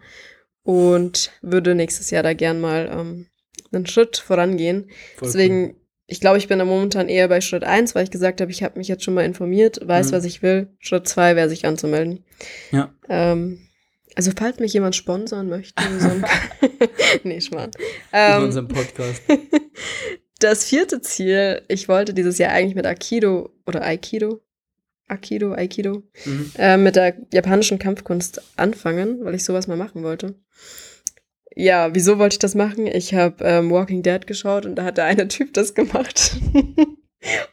und 0.64 1.32
würde 1.42 1.76
nächstes 1.76 2.10
Jahr 2.12 2.24
da 2.24 2.34
gern 2.34 2.60
mal 2.60 2.90
ähm, 2.92 3.28
einen 3.72 3.86
Schritt 3.88 4.18
vorangehen. 4.18 4.90
voll 5.16 5.28
Deswegen, 5.30 5.76
ich 6.08 6.20
glaube, 6.20 6.38
ich 6.38 6.48
bin 6.50 6.60
da 6.60 6.66
momentan 6.66 7.08
eher 7.08 7.30
bei 7.30 7.40
Schritt 7.40 7.64
eins, 7.64 7.96
weil 7.96 8.04
ich 8.04 8.12
gesagt 8.12 8.42
habe, 8.42 8.52
ich 8.52 8.62
habe 8.64 8.78
mich 8.78 8.88
jetzt 8.90 9.04
schon 9.04 9.14
mal 9.14 9.24
informiert, 9.26 9.80
weiß, 9.88 10.12
Mhm. 10.12 10.16
was 10.16 10.26
ich 10.26 10.42
will. 10.42 10.68
Schritt 10.80 11.08
zwei 11.08 11.36
wäre, 11.38 11.48
sich 11.50 11.66
anzumelden. 11.66 12.26
Ja. 12.72 12.94
Ähm, 13.08 13.68
also, 14.16 14.32
falls 14.38 14.60
mich 14.60 14.74
jemand 14.74 14.96
sponsern 14.96 15.48
möchte, 15.50 15.84
so 16.00 16.10
nee, 17.24 17.40
Schmarrn. 17.42 17.72
cool. 17.78 17.86
In 18.12 18.20
Ähm, 18.38 18.44
unserem 18.44 18.68
Podcast. 18.68 19.22
das 20.40 20.66
vierte 20.66 21.02
Ziel, 21.02 21.62
ich 21.68 21.88
wollte 21.88 22.14
dieses 22.14 22.38
Jahr 22.38 22.52
eigentlich 22.52 22.76
mit 22.76 22.86
Aikido 22.86 23.50
oder 23.66 23.84
Aikido, 23.84 24.42
Aikido, 25.08 25.54
Aikido, 25.54 26.04
Mhm. 26.26 26.52
äh, 26.58 26.78
mit 26.78 26.96
der 26.96 27.16
japanischen 27.34 27.80
Kampfkunst 27.80 28.42
anfangen, 28.58 29.24
weil 29.24 29.36
ich 29.36 29.44
sowas 29.44 29.68
mal 29.68 29.78
machen 29.78 30.04
wollte. 30.04 30.36
Ja, 31.54 31.94
wieso 31.94 32.18
wollte 32.18 32.36
ich 32.36 32.40
das 32.40 32.56
machen? 32.56 32.88
Ich 32.88 33.14
habe 33.14 33.44
ähm, 33.44 33.70
Walking 33.72 34.04
Dead 34.04 34.26
geschaut 34.26 34.66
und 34.66 34.76
da 34.76 34.86
hat 34.86 34.98
der 34.98 35.06
eine 35.06 35.28
Typ 35.28 35.54
das 35.54 35.74
gemacht. 35.76 36.38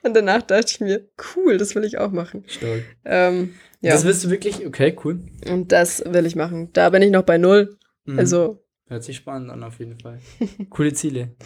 Und 0.03 0.15
danach 0.15 0.43
dachte 0.43 0.67
ich 0.69 0.81
mir, 0.81 1.09
cool, 1.37 1.59
das 1.59 1.75
will 1.75 1.85
ich 1.85 1.99
auch 1.99 2.11
machen. 2.13 2.45
Stark. 2.47 2.83
Ähm, 3.05 3.55
ja, 3.81 3.93
Das 3.93 4.05
willst 4.05 4.25
du 4.25 4.31
wirklich? 4.31 4.67
Okay, 4.67 4.97
cool. 5.05 5.21
und 5.51 5.73
das 5.73 6.03
will 6.07 6.27
ich 6.27 6.37
machen. 6.37 6.71
Da 6.73 6.91
bin 6.91 7.03
ich 7.03 7.11
noch 7.11 7.23
bei 7.23 7.39
null. 7.39 7.77
Mhm. 8.05 8.19
Also, 8.19 8.65
Hört 8.89 9.05
sich 9.05 9.17
spannend 9.17 9.51
an, 9.51 9.63
auf 9.63 9.79
jeden 9.81 10.01
Fall. 10.01 10.19
Coole 10.71 10.95
Ziele. 10.95 11.37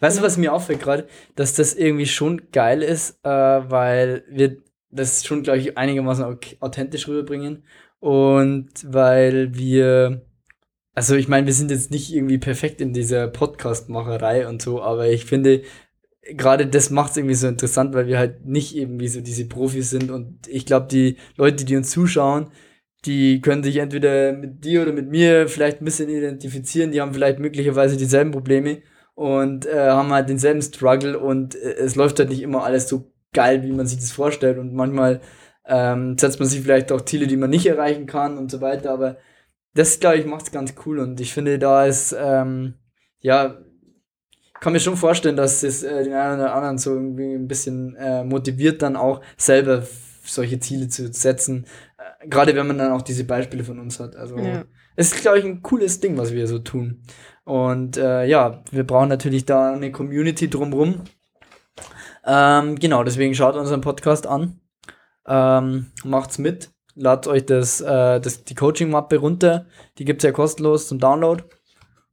Weißt 0.00 0.18
du, 0.18 0.22
was 0.22 0.36
mir 0.36 0.52
auffällt 0.52 0.80
gerade? 0.80 1.06
Dass 1.36 1.54
das 1.54 1.74
irgendwie 1.74 2.06
schon 2.06 2.50
geil 2.50 2.82
ist, 2.82 3.20
äh, 3.24 3.28
weil 3.30 4.24
wir 4.28 4.56
das 4.90 5.24
schon, 5.24 5.44
glaube 5.44 5.58
ich, 5.60 5.78
einigermaßen 5.78 6.24
au- 6.24 6.36
authentisch 6.58 7.06
rüberbringen. 7.06 7.62
Und 8.00 8.68
weil 8.84 9.54
wir, 9.54 10.26
also 10.94 11.14
ich 11.14 11.28
meine, 11.28 11.46
wir 11.46 11.52
sind 11.54 11.70
jetzt 11.70 11.90
nicht 11.92 12.12
irgendwie 12.12 12.38
perfekt 12.38 12.80
in 12.80 12.92
dieser 12.92 13.28
Podcast-Macherei 13.28 14.48
und 14.48 14.60
so, 14.60 14.82
aber 14.82 15.08
ich 15.08 15.24
finde, 15.24 15.62
gerade 16.36 16.66
das 16.66 16.90
macht 16.90 17.12
es 17.12 17.16
irgendwie 17.16 17.34
so 17.34 17.48
interessant, 17.48 17.94
weil 17.94 18.06
wir 18.06 18.18
halt 18.18 18.46
nicht 18.46 18.76
irgendwie 18.76 19.08
so 19.08 19.20
diese 19.20 19.46
Profis 19.46 19.90
sind. 19.90 20.10
Und 20.10 20.46
ich 20.48 20.66
glaube, 20.66 20.86
die 20.88 21.16
Leute, 21.36 21.64
die 21.64 21.76
uns 21.76 21.90
zuschauen, 21.90 22.50
die 23.04 23.40
können 23.40 23.62
sich 23.62 23.76
entweder 23.76 24.32
mit 24.32 24.64
dir 24.64 24.82
oder 24.82 24.92
mit 24.92 25.08
mir 25.08 25.48
vielleicht 25.48 25.80
ein 25.80 25.84
bisschen 25.84 26.08
identifizieren, 26.08 26.90
die 26.90 27.00
haben 27.00 27.14
vielleicht 27.14 27.38
möglicherweise 27.38 27.96
dieselben 27.96 28.32
Probleme 28.32 28.82
und 29.14 29.66
äh, 29.66 29.90
haben 29.90 30.12
halt 30.12 30.28
denselben 30.28 30.62
Struggle. 30.62 31.18
Und 31.18 31.54
äh, 31.54 31.74
es 31.74 31.96
läuft 31.96 32.18
halt 32.18 32.28
nicht 32.30 32.42
immer 32.42 32.64
alles 32.64 32.88
so 32.88 33.12
geil, 33.32 33.62
wie 33.62 33.72
man 33.72 33.86
sich 33.86 33.98
das 33.98 34.12
vorstellt. 34.12 34.58
Und 34.58 34.74
manchmal 34.74 35.20
ähm, 35.66 36.16
setzt 36.18 36.40
man 36.40 36.48
sich 36.48 36.60
vielleicht 36.60 36.90
auch 36.92 37.02
Ziele, 37.02 37.26
die 37.26 37.36
man 37.36 37.50
nicht 37.50 37.66
erreichen 37.66 38.06
kann 38.06 38.38
und 38.38 38.50
so 38.50 38.60
weiter, 38.60 38.90
aber 38.90 39.18
das, 39.74 40.00
glaube 40.00 40.16
ich, 40.16 40.26
macht 40.26 40.46
es 40.46 40.50
ganz 40.50 40.74
cool. 40.84 40.98
Und 40.98 41.20
ich 41.20 41.32
finde, 41.32 41.58
da 41.58 41.86
ist, 41.86 42.16
ähm, 42.18 42.74
ja, 43.20 43.58
kann 44.60 44.72
mir 44.72 44.80
schon 44.80 44.96
vorstellen, 44.96 45.36
dass 45.36 45.62
es 45.62 45.82
äh, 45.82 46.04
den 46.04 46.12
einen 46.12 46.40
oder 46.40 46.54
anderen 46.54 46.78
so 46.78 46.94
irgendwie 46.94 47.34
ein 47.34 47.48
bisschen 47.48 47.94
äh, 47.96 48.24
motiviert, 48.24 48.82
dann 48.82 48.96
auch 48.96 49.20
selber 49.36 49.82
solche 50.24 50.58
Ziele 50.60 50.88
zu 50.88 51.12
setzen. 51.12 51.66
Äh, 51.98 52.28
Gerade 52.28 52.54
wenn 52.54 52.66
man 52.66 52.78
dann 52.78 52.92
auch 52.92 53.02
diese 53.02 53.24
Beispiele 53.24 53.64
von 53.64 53.78
uns 53.78 54.00
hat. 54.00 54.16
Also 54.16 54.36
ja. 54.38 54.64
es 54.96 55.12
ist, 55.12 55.22
glaube 55.22 55.38
ich, 55.38 55.44
ein 55.44 55.62
cooles 55.62 56.00
Ding, 56.00 56.16
was 56.16 56.32
wir 56.32 56.46
so 56.46 56.58
tun. 56.58 57.02
Und 57.44 57.96
äh, 57.96 58.26
ja, 58.26 58.62
wir 58.70 58.84
brauchen 58.84 59.08
natürlich 59.08 59.46
da 59.46 59.72
eine 59.72 59.90
Community 59.90 60.50
drumrum. 60.50 61.02
Ähm, 62.26 62.78
genau, 62.78 63.04
deswegen 63.04 63.34
schaut 63.34 63.56
unseren 63.56 63.80
Podcast 63.80 64.26
an. 64.26 64.60
Ähm, 65.26 65.86
macht's 66.04 66.38
mit. 66.38 66.70
Ladet 66.94 67.26
euch 67.28 67.46
das, 67.46 67.80
äh, 67.80 68.20
das, 68.20 68.44
die 68.44 68.54
Coaching-Mappe 68.54 69.18
runter. 69.18 69.66
Die 69.98 70.04
gibt's 70.04 70.24
ja 70.24 70.32
kostenlos 70.32 70.88
zum 70.88 70.98
Download. 70.98 71.44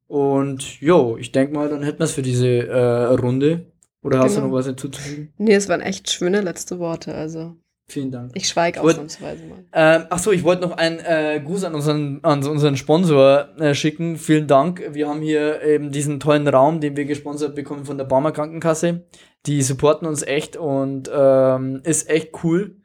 Und 0.08 0.80
jo, 0.82 1.18
ich 1.18 1.32
denke 1.32 1.54
mal, 1.54 1.70
dann 1.70 1.84
hätten 1.84 2.00
wir 2.00 2.06
es 2.06 2.12
für 2.14 2.22
diese 2.22 2.48
äh, 2.68 3.04
Runde. 3.16 3.66
Oder 4.04 4.20
hast 4.20 4.36
Genau. 4.36 4.46
du 4.48 4.52
noch 4.52 4.58
was 4.60 4.68
hinzuzufügen? 4.68 5.34
Nee, 5.38 5.56
es 5.56 5.68
waren 5.68 5.82
echt 5.82 6.12
schöne 6.12 6.42
letzte 6.42 6.78
Worte. 6.80 7.14
Also, 7.16 7.56
Vielen 7.88 8.12
Dank. 8.12 8.32
Ich 8.34 8.48
schweige 8.48 8.82
ausnahmsweise 8.82 9.44
mal. 9.46 9.64
Ähm, 9.72 10.04
achso, 10.10 10.32
ich 10.32 10.44
wollte 10.44 10.64
noch 10.64 10.76
einen 10.76 10.98
äh, 11.00 11.40
Gruß 11.44 11.66
an 11.66 11.76
unseren, 11.76 12.20
an 12.24 12.44
unseren 12.44 12.78
Sponsor 12.78 13.50
äh, 13.60 13.76
schicken. 13.76 14.18
Vielen 14.18 14.48
Dank. 14.48 14.84
Wir 14.94 15.08
haben 15.08 15.22
hier 15.22 15.62
eben 15.62 15.92
diesen 15.92 16.20
tollen 16.20 16.48
Raum, 16.48 16.80
den 16.82 16.98
wir 16.98 17.06
gesponsert 17.06 17.54
bekommen 17.54 17.86
von 17.86 18.00
der 18.00 18.06
Barmer 18.06 18.32
Krankenkasse. 18.32 19.06
Die 19.46 19.62
supporten 19.62 20.08
uns 20.08 20.24
echt 20.24 20.58
und 20.58 21.12
ähm, 21.14 21.82
ist 21.84 22.10
echt 22.10 22.32
cool, 22.44 22.78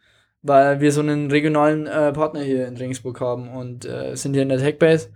weil 0.43 0.81
wir 0.83 0.93
so 0.93 1.01
einen 1.01 1.31
regionalen 1.31 1.87
äh, 1.87 2.13
Partner 2.13 2.41
hier 2.43 2.67
in 2.69 2.77
Regensburg 2.77 3.23
haben 3.23 3.49
und 3.49 3.87
äh, 3.87 4.15
sind 4.17 4.35
hier 4.35 4.43
in 4.43 4.51
der 4.51 4.59
Techbase 4.59 5.09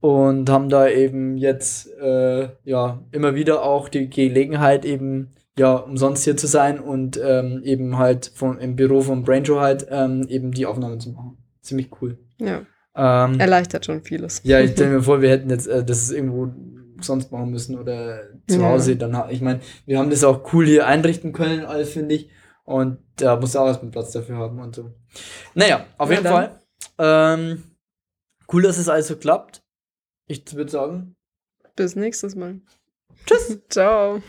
und 0.00 0.48
haben 0.50 0.68
da 0.68 0.88
eben 0.88 1.36
jetzt 1.36 1.90
äh, 2.00 2.48
ja 2.64 3.02
immer 3.12 3.34
wieder 3.34 3.62
auch 3.62 3.88
die 3.88 4.08
Gelegenheit 4.08 4.84
eben 4.84 5.34
ja 5.58 5.74
umsonst 5.76 6.24
hier 6.24 6.36
zu 6.36 6.46
sein 6.46 6.78
und 6.78 7.18
ähm, 7.22 7.62
eben 7.64 7.98
halt 7.98 8.30
vom, 8.34 8.58
im 8.58 8.76
Büro 8.76 9.00
von 9.00 9.24
Brainjo 9.24 9.60
halt 9.60 9.86
ähm, 9.90 10.26
eben 10.28 10.52
die 10.52 10.66
Aufnahmen 10.66 11.00
zu 11.00 11.10
machen. 11.10 11.38
Ziemlich 11.62 11.90
cool. 12.00 12.18
Ja, 12.40 12.62
Ähm, 12.94 13.40
erleichtert 13.40 13.84
schon 13.86 14.02
vieles. 14.04 14.40
ja, 14.44 14.60
ich 14.60 14.70
stelle 14.74 14.90
mir 14.90 15.02
vor, 15.02 15.20
wir 15.20 15.30
hätten 15.30 15.50
jetzt 15.50 15.66
äh, 15.66 15.84
das 15.84 16.10
irgendwo 16.12 16.48
sonst 17.00 17.30
machen 17.32 17.50
müssen 17.50 17.78
oder 17.78 18.20
zu 18.48 18.60
Ja. 18.60 18.68
Hause. 18.68 18.96
Dann, 18.96 19.16
ich 19.30 19.40
meine, 19.40 19.60
wir 19.86 19.98
haben 19.98 20.10
das 20.10 20.22
auch 20.24 20.52
cool 20.52 20.66
hier 20.66 20.86
einrichten 20.86 21.32
können, 21.32 21.64
alles 21.64 21.90
finde 21.90 22.14
ich. 22.14 22.30
Und 22.64 22.98
da 23.16 23.36
muss 23.36 23.56
auch 23.56 23.66
erstmal 23.66 23.90
Platz 23.90 24.12
dafür 24.12 24.36
haben 24.36 24.60
und 24.60 24.74
so. 24.74 24.92
Naja, 25.54 25.86
auf 25.96 26.08
Na 26.08 26.14
jeden 26.14 26.24
dann. 26.24 26.32
Fall. 26.32 26.58
Ähm, 26.98 27.62
cool, 28.52 28.62
dass 28.62 28.78
es 28.78 28.88
alles 28.88 29.06
so 29.08 29.16
klappt. 29.16 29.62
Ich 30.28 30.54
würde 30.54 30.70
sagen, 30.70 31.16
Bis 31.74 31.96
nächstes 31.96 32.34
Mal. 32.34 32.60
Tschüss. 33.26 33.58
Ciao. 33.68 34.20